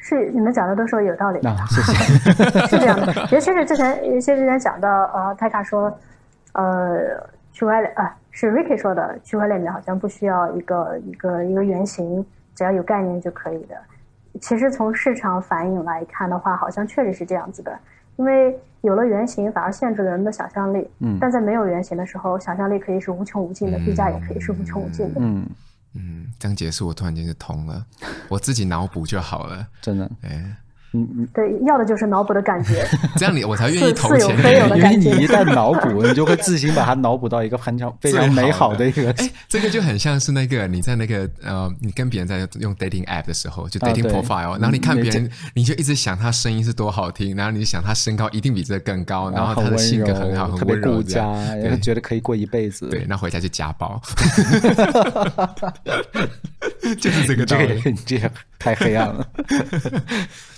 [0.03, 1.41] 是你们讲的都说有道理
[1.71, 2.67] 谢谢。
[2.67, 5.91] 是这样的，尤其是之前，尤其是之前讲到呃，泰卡说。
[6.55, 7.19] 呃，
[7.51, 12.23] 区块链啊，是 Ricky 说的，区块链里面好像不需要一个一个一个原型，
[12.55, 13.75] 只要有概念就可以的。
[14.39, 17.75] 其实从市场反应来看的话，好像确实是这样子的，
[18.17, 20.91] 因为有了原型反而限制了人的想象力。
[21.01, 21.17] 嗯。
[21.19, 25.21] 但在没有原型的时候，想象力可以是无穷无尽的，币价、嗯、也可以是无穷无尽的。
[25.23, 25.47] 嗯嗯，
[26.39, 27.85] 这样结束我突然间就通了，
[28.29, 30.11] 我自己脑补就好了，真的。
[30.23, 30.57] 哎。
[30.95, 32.87] 嗯嗯，对，要的就是脑补的感觉，
[33.17, 34.29] 这样你我才愿意投钱。
[34.77, 39.11] 因为你一旦脑补，你就会自行把它脑补到一个非常非常美好的一个。
[39.19, 51.23] 哎，这个就很像是那个你在那个呃，你跟别人在用 dating app 的时候，就 dating profile，然后你看别人，你就一直想他声音是多好听，然后你想他身高一定比这个更高，然后他的性格很好，很温柔，顾家，
[51.63, 52.89] 然后觉得可以过一辈子。
[52.89, 54.01] 对，那回家就家暴。
[57.01, 57.75] 就是这个这个
[58.05, 59.27] 这个太黑暗了。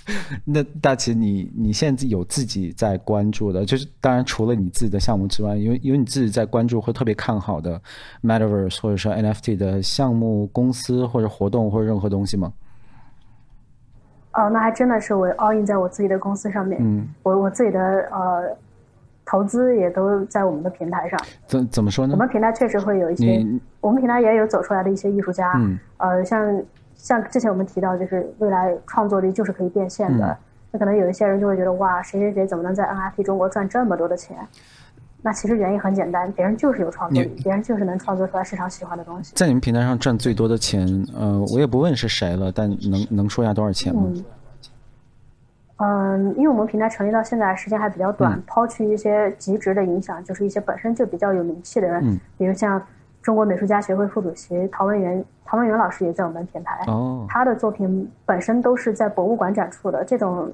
[0.45, 7.81] 那大齐，你你现在有自己在关注的，就是当然除了你自己的项目之外，因为因为你自己在关注或特别看好的
[8.23, 12.53] Metaverse 或者说 NFT 的项目、公司或者活动或者任何东西吗？
[14.33, 16.79] 哦，那还真的是我 all in 在我自己的公司上面。
[16.81, 17.79] 嗯，我我自己的
[18.11, 18.57] 呃。
[19.27, 21.19] 投资也都在我们的平台上。
[21.47, 22.13] 怎怎么说呢？
[22.13, 23.43] 我们平台确实会有一些，
[23.81, 25.51] 我们平台也有走出来的一些艺术家。
[25.55, 25.79] 嗯。
[25.97, 26.61] 呃，像
[26.95, 30.37] 像之前我们提到，就是未来创作力就是可以变现的。
[30.71, 34.35] 那、嗯、可能有一些人就会觉得，哇，谁谁谁怎么能在 NFT 中国赚这么多的钱？
[35.21, 39.33] 那其实原因很简单，别人就是有创作力，别人就是能创作出来市场喜欢的东西。
[39.35, 40.87] 在你们平台上赚最多的钱，
[41.17, 44.03] 呃，我也不问是谁了，但能能说一下多少钱吗？
[44.05, 44.25] 嗯
[45.77, 52.81] 嗯，因为我们平台成立到现在时间还比较短，嗯、抛去一些极值的影响，就是一些本身就比较有名气的人，嗯、比如像
[53.25, 56.79] 中国美术家协会副主席陶文元，陶文元老师也在我们平台。
[56.85, 60.47] 哦，他的作品本身都是在博物馆展出的，这种，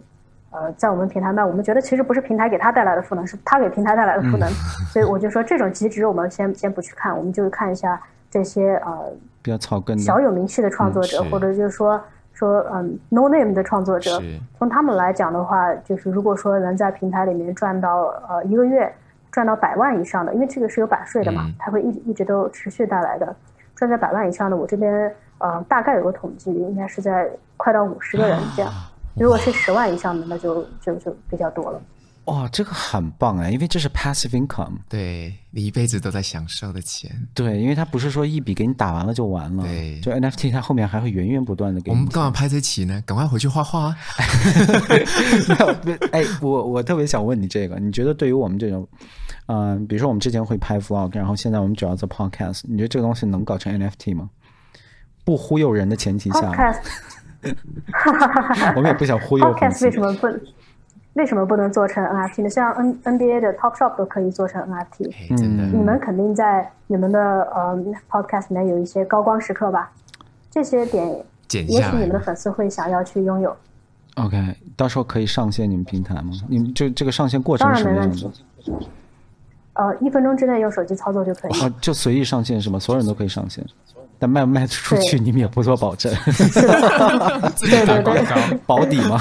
[0.51, 4.49] 呃，在我们平台卖，我们觉得其实不是平台给他带来的赋能，是他给平台带来的赋能。
[4.49, 4.55] 嗯、
[4.85, 9.11] 所以我就说，这种极值我们先先不去看，我们就看一下这些呃
[9.41, 12.01] 比较草根小有名气的创作者，嗯、或者就是说。
[12.33, 14.19] 说嗯，no name 的创作者，
[14.57, 18.91] 从他们来讲的话，就是如果说能在平台里面赚到呃一个月
[19.31, 23.35] 赚到百万以上的，因为这个是有版税的嘛，嗯、它会一一直都持续带来的，
[23.75, 24.91] 赚在百万以上的，我这边
[25.37, 31.81] 呃大概有个统计，应该是在快到五十个人这样，啊、如果是十万以上的，那就就就比较多了。
[32.25, 37.09] 哇，这个很棒哎，因为这是 passive income，对，你一辈子都在享受的钱。
[37.33, 39.63] 对，因为它不是说一笔给你打完了就完了。
[39.63, 41.97] 对，就 NFT 它后面还会源源不断的给你。
[41.97, 43.01] 我们干嘛拍这期呢？
[43.07, 43.97] 赶快回去画画啊！
[46.13, 48.87] 哎，我我特别想问你这个，你觉得对于我们这种，
[49.51, 54.29] 嗯、呃，比如说我们之前会拍 vlog，然后现在我们主要做 podcast，你觉得这个东西能搞成 NFT 吗？
[55.25, 56.79] 不忽悠人的前提下，Podcast
[58.75, 59.45] 我们也不想忽悠。
[59.53, 60.27] Podcast 为什么不？
[61.13, 62.49] 为什么不能做成 NFT 呢？
[62.49, 65.13] 像 N NBA 的 Top Shop 都可以做成 NFT。
[65.31, 67.19] 嗯，你们肯定在你们的
[67.53, 67.77] 呃
[68.09, 69.91] Podcast 里面有一些高光时刻吧？
[70.49, 71.05] 这些点，
[71.49, 73.55] 也许你们的粉丝会想要去拥有。
[74.15, 76.31] OK，到时候可以上线你们平台吗？
[76.47, 78.31] 你们就这个上线过程是什么样的？
[79.81, 81.61] 呃，一分钟之内用手机操作就可以。
[81.61, 82.77] 啊，就随意上线是吗？
[82.77, 83.65] 所有人都可以上线。
[84.19, 86.13] 但卖不卖得出去，你们也不做保证。
[87.57, 89.19] 对对对，保底吗？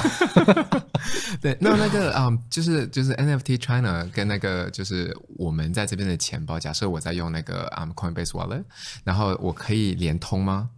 [1.41, 8.63] 对，那那个啊、um,，就是就是 NFT China 跟那个就是我们在这边的钱包，假设我在用那个啊、um, Coinbase Wallet，
[9.03, 10.69] 然后我可以连通吗？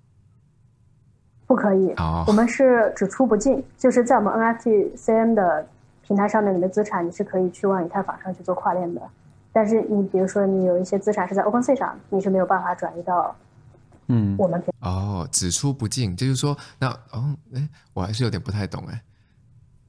[1.48, 1.90] 不可以。
[1.96, 5.66] 哦，我们是只出不进，就是在我们 NFT CM 的
[6.06, 9.02] 平台上面，你的资产你是可以去往以太坊上去做跨链的。
[9.52, 13.36] 但是你比如说你有一些资产是在 OpenSea 上，你是没有办法转移到。
[14.08, 19.00] 嗯，我们哦，只出不进，就是说，那哦，哎，我还是有点不太懂哎，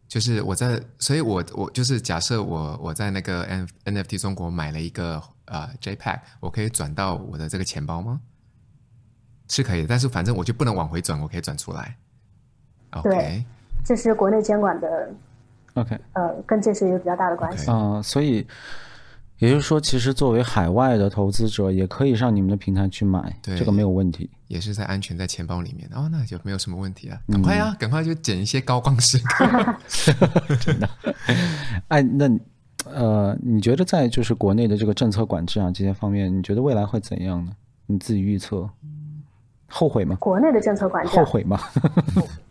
[0.07, 8.21] 就是我在，所以我我就是假设我我在那个 N NFT 中国买了一个呃 JPEG，我可以转到我的这个钱包吗？
[9.49, 11.97] 是可以，但是反正我就不能往回转，我可以转出来。
[12.91, 13.45] Okay、对，
[13.83, 15.11] 这是国内监管的
[15.73, 17.69] ，OK，呃，跟这是一个比较大的关系。
[17.71, 18.47] 嗯所以。
[19.39, 27.19] 也就是说，其实作为海外的投资者，也可以上你们的平台去买，对这个没有问题，也是在安全在钱包里面哦，那就没有什么问题啊。
[27.27, 29.45] 赶快啊，赶、嗯、快就捡一些高光时刻
[30.61, 30.89] 真的。
[31.89, 32.29] 哎，那
[32.85, 37.51] 呃，你觉得在就是国内的这个政策管制啊这些方面，你觉得未来会怎样呢？
[37.87, 38.69] 你自己预测，
[39.67, 40.15] 后悔吗？
[40.21, 41.59] 国内的政策管制后悔吗？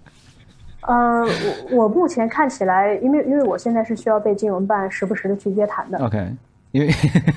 [0.87, 1.23] 呃，
[1.71, 5.97] 我我目前看起来，因为因为我现在是需要被金融办时不时的去约谈的。
[6.05, 6.31] OK。
[6.73, 6.91] 因为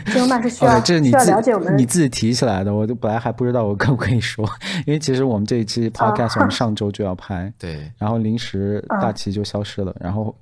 [0.06, 4.48] 金融办是需要，这是你需要了解我们，你自己提起来的，我就本来还不知道我可不可以说，
[4.86, 10.36] 因为其实我们这一期 podcast 我们上周就要拍，对，然后临时大旗就消失了，然后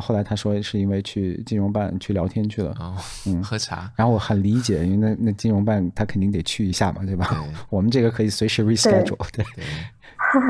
[0.00, 2.94] 后来他说是因为去金融办去聊天去了，哦，
[3.26, 7.44] 嗯，喝茶，然后我很理解，因为那那金融办他肯定得去一下嘛，对吧？
[7.70, 9.44] 我们这个可以随时 reschedule，对，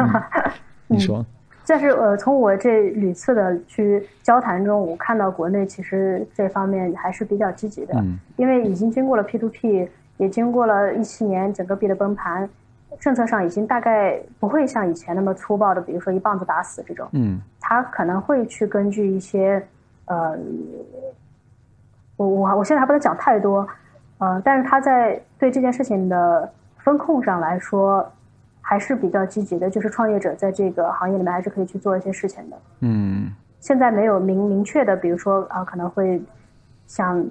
[0.88, 1.24] 你说。
[1.66, 9.88] 但是呃，从我这屡次的去交谈中，我看到国内其实这方面还是比较积极的，嗯、因为已经经过了 P to P，
[10.18, 12.48] 也经过了一七年整个币的崩盘，
[13.00, 17.08] 政策上已经大概不会像以前那么粗暴的，比如说一棒子打死这种。
[17.12, 19.66] 嗯，他可能会去根据一些
[20.04, 20.38] 呃，
[22.16, 23.66] 我我我现在还不能讲太多，
[24.18, 28.06] 呃，但是他在对这件事情的风控上来说
[28.66, 32.56] 还是比较积极的，就是创业者在这个行业里面还是可以去做一些事情的。
[32.80, 36.20] 嗯，现在没有明明确的，比如说啊、呃，可能会
[36.86, 37.24] 像。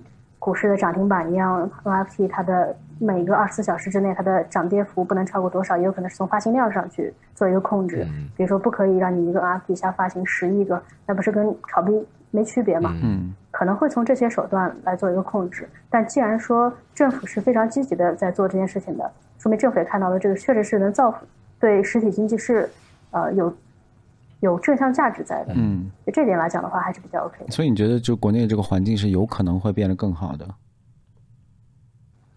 [0.43, 8.05] 股市的涨停板一样，NFT 它的每个二十四小时之内，它的涨跌幅不能超过多少，也有可能是从发行量上去做一个控制。
[8.09, 11.93] 嗯、比如说，不可以让你一个 NFT 一下发行十亿个，那不是跟炒币
[12.33, 12.93] 没区别嘛？
[13.01, 15.69] 嗯，可能会从这些手段来做一个控制。
[15.89, 21.25] 但既然说政府是非常积极的在做这件事情的，说明政府也看到了这个确实是能造福
[21.59, 22.69] 对实体经济是
[23.11, 23.55] 呃有。
[24.39, 27.47] 有正向价值在的，嗯，就这点来讲的话，还是比较 OK。
[27.47, 30.45] 所以你觉得，就国内这个环境是有可能会变得更好的？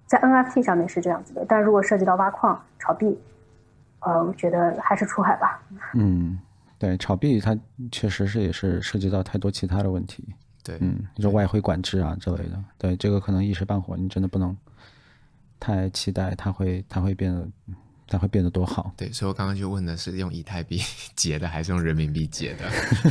[0.07, 3.19] 在 NFT 上面是这样子的，但如果涉及到挖矿、炒币，
[3.99, 5.61] 呃，我觉得还是出海吧。
[5.95, 6.39] 嗯，
[6.79, 7.59] 对，炒币它
[7.91, 10.25] 确实是也是涉及到太多其他的问题。
[10.63, 14.57] 对，嗯，你说外汇管制啊之类的，对，这个可能一时半会你真的不能
[15.59, 17.49] 太期待它会它会变得。
[18.09, 18.95] 它会变得多好？
[18.97, 20.79] 对，所以我刚刚就问的是用以太币
[21.17, 22.65] 结的还是用人民币结的？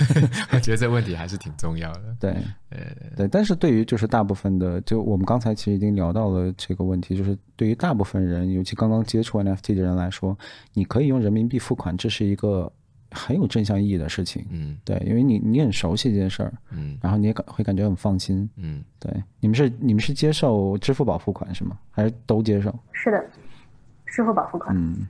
[0.53, 2.15] 我觉得这问题还是挺重要的。
[2.17, 2.31] 对，
[2.69, 2.79] 呃，
[3.13, 10.37] 对，但是对于就是大部分的，就我们刚才其实已经聊到了这个问题，就是对于大部分人，尤其刚刚接触 NFT 的人来说，
[10.71, 12.71] 你可以用人民币付款，这是一个
[13.15, 14.45] 很有正向意义的事情。
[14.49, 18.47] 嗯，对，因为你你很熟悉这件事儿，嗯，然后你也感会感觉很放心。
[18.57, 21.77] 嗯，对，你们是你们是接受支付宝付款是吗？
[21.89, 22.77] 还是都接受？
[22.91, 23.25] 是的。
[24.05, 24.75] 支付宝付款。
[24.77, 25.07] 嗯，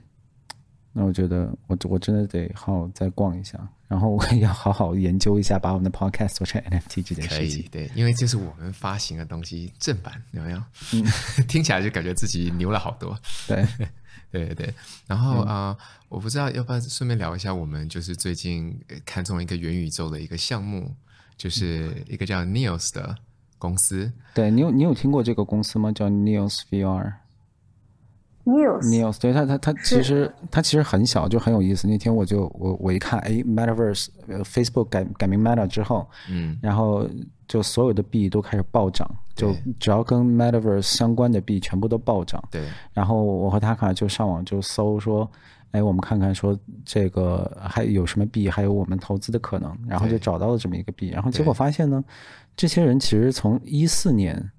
[0.93, 7.61] 那我觉得我我真的得好好再逛一下，然后我也要好好研究一下，把我们的 podcast 做成 NFT 这件事情。
[7.61, 10.57] 可以，对，因为这是我们发行的东西正版，有没有？
[10.93, 11.03] 嗯，
[11.47, 13.15] 听起来就感觉自己牛了好多。
[13.47, 13.63] 对，
[14.31, 14.73] 对对对。
[15.07, 15.77] 然后啊、嗯呃，
[16.09, 20.93] 我不知道要不要顺便聊一下，我们就是最近看中一个元宇宙的一个项目，
[21.37, 23.15] 就是一个叫 Neos 的
[23.57, 24.11] 公司。
[24.33, 25.91] 对，你有你有听过这个公司吗？
[25.91, 27.13] 叫 Neos VR。
[28.45, 31.87] Neos，对它它它其实它其实很小，就很有意思。
[31.87, 37.09] 那天我就我我一看，哎，Metaverse，Facebook 改改名 Meta 之后，嗯，然后
[37.47, 42.43] 就所有的币都开始暴涨，就只要跟 Metaverse 相关的币全部都暴涨。
[42.51, 45.29] 对，然后我和塔卡就上网就搜说，
[45.71, 52.03] 哎，我们看看说这个还有什么币，还有我们投资的可能，然后就找到了这么一个币，然后结果发现呢，
[52.55, 54.51] 这些人其实从一四年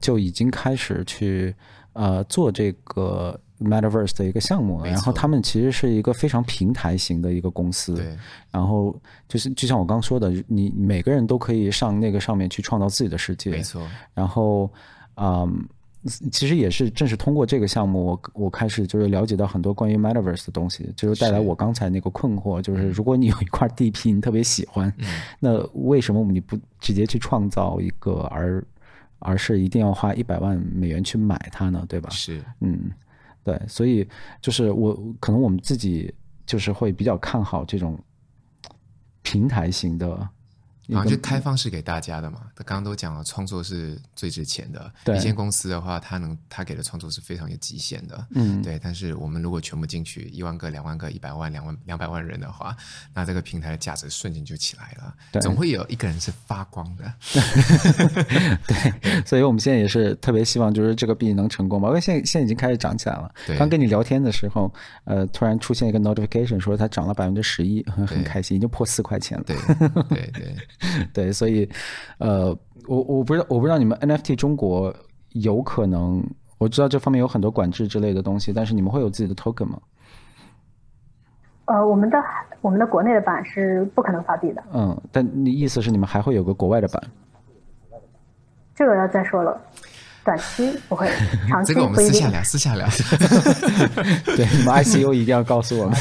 [0.00, 1.54] 就已经开始去。
[1.98, 7.94] 呃，做这个 Metaverse 的一个项目，然后他们其实是一个非常平台型的一个公司。
[7.94, 8.16] 对。
[8.50, 8.94] 然后
[9.28, 13.50] 就是就像我刚说的，你每个人都可以上那个上面去创造自己的世界。
[13.50, 13.82] 没错。
[14.14, 14.70] 然后，
[15.16, 15.66] 嗯，
[16.30, 25.06] 其实也是正是通过这个项目，我我开始就是了解到很多关于 Metaverse 的东西，就是带来我刚才那个困惑，就是如果你有一块地皮，你特别喜欢，嗯，
[25.40, 28.62] 那为什么你不直接去创造一个而？
[29.18, 32.10] 而是一定要花一百万美元去买它呢，对吧？
[32.10, 32.92] 是，嗯，
[33.46, 34.04] 对，所以
[34.40, 36.12] 就是我可能我们自己
[36.44, 37.96] 就是会比较看好这种
[39.22, 40.28] 平台型的。
[40.94, 42.42] 啊，就开放式给大家的嘛。
[42.54, 44.92] 他刚刚都讲了，创作是最值钱的。
[45.04, 48.26] 对，一间公司的话，他能他给的创作是非常有极限的。
[48.34, 48.78] 嗯，对。
[48.82, 52.76] 但是我们如果全部进去，一万个、两万个、一百万、两万、两百万人的话，
[53.14, 55.14] 那这个平台的价值瞬间就起来了。
[55.32, 57.12] 对，总会有一个人是发光的。
[58.66, 61.88] 对，所以我们现在也是特别希望，就是这个币能成功嘛。
[61.88, 63.32] 因为现在现在已经开始涨起来了。
[63.46, 63.56] 对。
[63.58, 64.72] 刚跟你聊天的时候，
[65.04, 69.44] 呃，突然出现一个 notification 说它涨了百分之十一，很开心，已经破四块钱了。
[69.46, 70.56] 对对对对，
[71.32, 71.68] 所以。
[72.18, 72.56] 呃，
[72.86, 74.94] 我我不知道，我不知道你们 NFT 中国
[75.32, 76.24] 有可能，
[76.58, 79.78] 我知道这方面有很多管制之类的东西，但是你们会有自己的 token 吗？
[81.66, 82.16] 呃，我们的
[82.60, 84.62] 我们的国内的版是不可能发币的。
[84.72, 87.02] 嗯，但你意思是你们还会有个国外的版？
[88.74, 89.60] 这个要再说了，
[90.24, 91.10] 短期不会，
[91.48, 92.86] 长期 这个我们 私下聊，私下聊。
[94.36, 95.94] 对，你们 ICU 一定要告诉我们，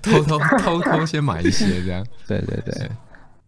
[0.00, 2.06] 偷偷偷偷先买一些这样。
[2.28, 2.88] 对对对。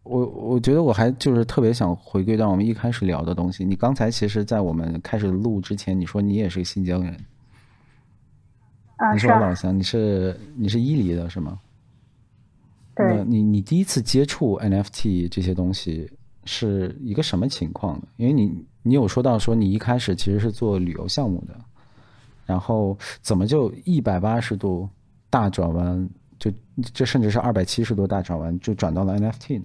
[0.04, 3.64] 我我觉得我还就是特别想回归到我们一开始聊的东西。
[3.64, 7.12] 你刚才其实，在我们开始录之前，你说你也是个新疆人，
[8.96, 11.58] 啊，你是我老乡，你是你是伊犁的是吗？
[12.94, 13.06] 对。
[13.16, 16.12] 那你你第一次接触 NFT 这些东西
[16.44, 18.06] 是一个什么情况呢？
[18.18, 21.58] 因为你你有说到说你一开始其实是做旅游项目的，
[22.44, 24.86] 然后怎么就一百八十度
[25.30, 26.52] 大转弯，就
[26.92, 29.64] 这甚至是二百七十度大转弯，就转到了 NFT 呢？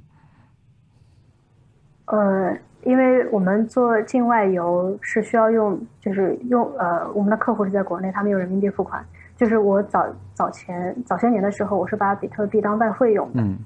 [2.11, 9.05] 呃，因为我们做境外游是需要用，就是用呃，我们的客户是在国内，他们用人民币付款，
[9.37, 13.59] 就是我早早前早些年的时候，我是把比特币当外汇用的，嗯，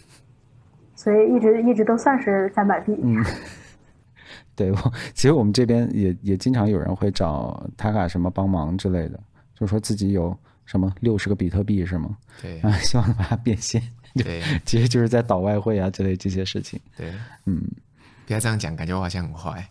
[0.94, 2.94] 所以一直一直都算是在买币。
[3.02, 3.24] 嗯，
[4.54, 4.76] 对，我
[5.14, 9.18] 其实我们这边也也经常有人会找 Taka 什么帮忙之类的，
[9.54, 10.36] 就说自己有
[10.66, 12.16] 什么六十个比特币是吗？
[12.42, 13.80] 对，啊，希望把它变现。
[14.14, 16.78] 对， 其实就是在倒外汇啊之类这些事情。
[16.96, 17.12] 对，
[17.46, 17.62] 嗯。
[18.26, 19.62] 不要这样讲，感觉我好像很坏。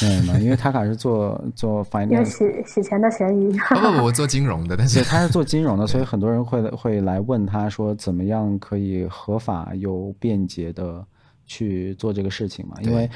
[0.00, 0.38] 对嘛？
[0.38, 3.52] 因为他卡是做做 finance，有洗洗钱的嫌疑。
[3.68, 11.04] 不不不，我做金融的，但是他是做金融的，所以很多人会会来问他说，怎么样可以合法又便捷的
[11.44, 12.76] 去做这个事情嘛？
[12.80, 13.10] 因为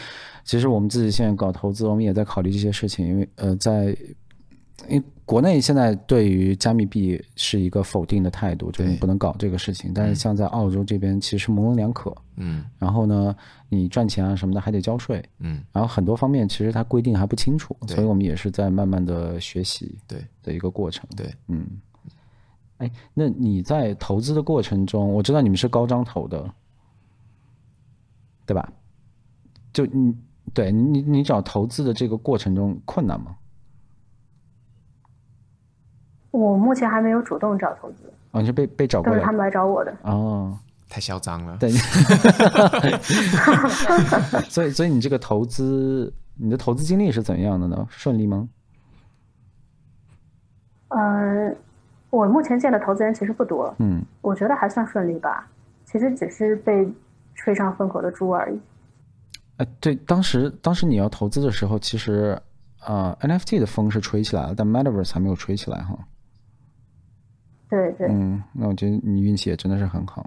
[0.45, 3.97] 其实我们自己现在搞投资，我们也在考虑这些事情，因为呃在。
[4.89, 9.93] 因为国内现在对于加密币是一个否定的态度，就是你不能搞这个事情。
[9.95, 12.15] 但是像在澳洲这边，其实模棱两可。
[12.37, 12.65] 嗯。
[12.79, 13.35] 然后呢，
[13.69, 15.25] 你赚钱啊什么的还得交税。
[15.39, 15.63] 嗯。
[15.73, 19.97] 然后很多方面其实它规定还不清楚，所以我们也是在慢慢的学习。
[20.07, 20.25] 对。
[20.43, 21.09] 的一个过程。
[21.17, 21.33] 对。
[21.49, 21.67] 嗯。
[22.79, 26.53] 哎，那你在投资的过程中，我知道你们是高张投的，
[28.45, 28.73] 对吧？
[29.73, 30.15] 就你
[30.53, 33.37] 对你你找投资的这个过程中困难吗？
[36.33, 39.95] 我目前还没有主动找投资，哦，你是被被找过来，都是他们来找我的。
[40.03, 40.59] 哦，
[40.89, 41.57] 太嚣张了。
[41.61, 41.71] 对，
[44.51, 47.87] 所以所以你这个投资，你的投资经历是怎样的呢？
[47.91, 48.49] 顺利吗？
[50.89, 51.55] 呃，
[52.11, 55.49] 我目前见的投资人其实不多，嗯，我觉得还算顺利吧。
[55.85, 56.91] 其实只是被
[57.35, 58.59] 吹上风口的猪而已。
[59.59, 62.41] 哎，对，当时当时你要投资的时候，其实
[62.81, 65.99] 啊，呃，NFT 的风是吹起来了，但 Metaverse 还没有吹起来哈。
[67.73, 70.23] 对对，嗯，那我觉得你运气也真的是很好。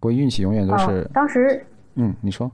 [0.00, 1.02] 不过运气永远都是。
[1.02, 1.62] 哦、当时，
[1.96, 2.50] 嗯，你说，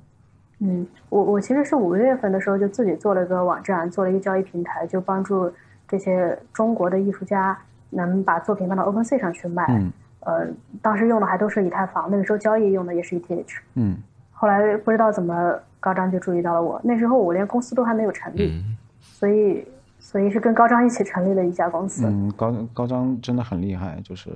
[0.59, 5.49] 嗯，我我其实是五月份的时候就自己做了个网站，做了一个交易平台，就帮助
[5.87, 7.57] 这些中国的艺术家
[7.91, 9.65] 能把作品放到 OpenSea 上去卖。
[9.69, 9.93] 嗯。
[10.23, 10.49] 呃，
[10.83, 13.59] 当时用的还都是以太坊，那个时候交易用的也是 ETH。
[13.75, 13.97] 嗯。
[14.33, 19.65] 后来不知道怎么高张就注意到了我，那时候我连公司都还没有成立，嗯、所以。
[19.99, 22.07] 所以是跟高张一起成立了一家公司。
[22.07, 24.31] 嗯，高高张真的很厉害，就是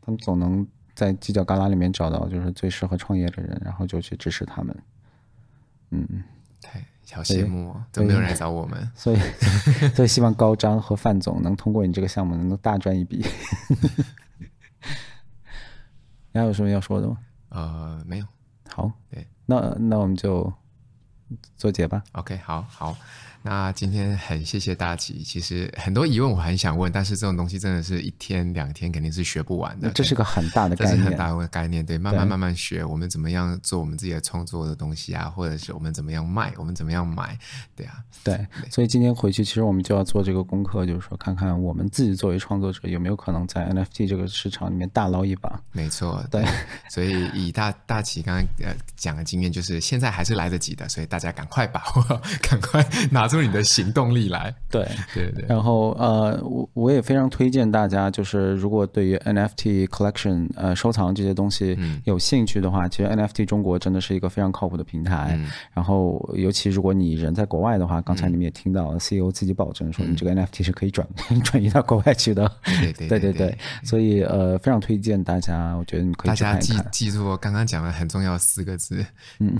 [0.00, 4.76] 他们总能在犄角旮旯里面找到就是最适合创业的人，然后就去支持他们。
[5.90, 6.22] 嗯，
[6.62, 6.80] 太
[7.14, 8.90] 好羡慕哦，都没有人来找我们。
[8.94, 9.18] 所以，
[9.94, 13.24] 所以希望高张和范总能通过你这个项目能够大赚一笔。
[16.32, 17.18] 你还有什么要说的吗？
[17.50, 18.26] 呃，没有。
[18.70, 20.50] 好，对，那那我们就
[21.58, 22.02] 做结吧。
[22.12, 22.96] OK，好好。
[23.42, 29.90] 那今天很谢谢大齐，其实很多疑问我很想问，但是这种东西真的是一天两天肯定是学不完的。
[29.90, 37.36] 这是个很大的概念，这是很大的概念，对，慢慢慢慢学，我们怎么样做我们自己的创作的东西啊，或者是我们怎么样卖，我们怎么样买，
[37.74, 38.36] 对啊，对。
[38.60, 45.60] 对所以今天回去，其实我们就要做这个功课，就是说看看我们自己作为创作者有没有可能在 NFT 这个市场里面大捞一把。
[45.72, 46.44] 没错，对。
[46.88, 53.31] 所以以大大奇刚刚呃讲的经验，就是现在还是来得及的，所以大家赶快把握， 赶快拿。
[53.32, 55.44] 出你的行动力来， 对对对。
[55.48, 65.32] 然后呃，我我也非常推荐大家，就是如果对于 NFT collection 呃收藏这些东西有兴趣的话，嗯、其实 NFT 中国真的是一个非常靠谱的平台。
[65.38, 72.50] 嗯、然后尤其如果你人在国外的话，刚才你们也听到 CEO 自己保证说，你这个 NFT 是可以转、嗯、 转移到国外去的。
[72.64, 76.28] 对对对对，对，对，所以呃，非常推荐大家，我觉得你可以。
[76.28, 79.04] 大家记记住我刚刚讲的很重要四个字，
[79.38, 79.56] 嗯，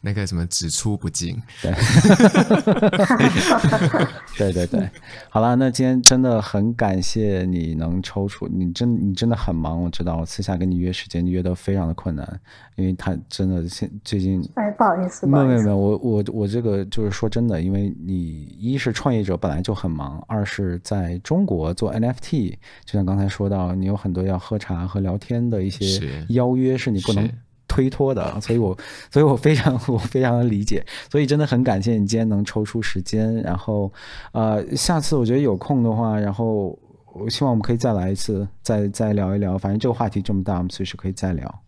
[0.00, 1.40] 那个什么只出不进。
[1.60, 1.74] 对。
[4.36, 4.88] 对对对，
[5.28, 12.40] 好了，那今天真的很感谢你能抽出，你真你真的很忙，我知道，我私下跟你约时间，你约的非常的困难，
[12.76, 27.30] 因为他真的现最近，哎，不好意思，没有没有没有，我我我这个就是说真的，因为你一是创业者本来就很忙，二是在中国做 NFT，就像刚才说到，你有很多要喝茶和聊天的一些邀约，是你不能。
[27.70, 28.76] 推脱的，所以我，
[29.12, 33.92] 所以我非常， 我非常的理解，所以真的很感谢你今天能抽出时间，然后，
[34.32, 36.76] 呃，下次我觉得有空的话，然后
[37.14, 41.62] 我希望我们可以再来一次，再再聊一聊，反正这个话题这么大，我们随时可以再聊。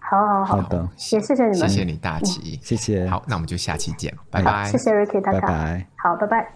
[0.00, 6.55] 好好好，好的，也谢谢你们，谢谢你大奇，谢谢，好，那我们就下期见，拜拜，谢谢 Ricky 大家，拜拜，好，拜拜。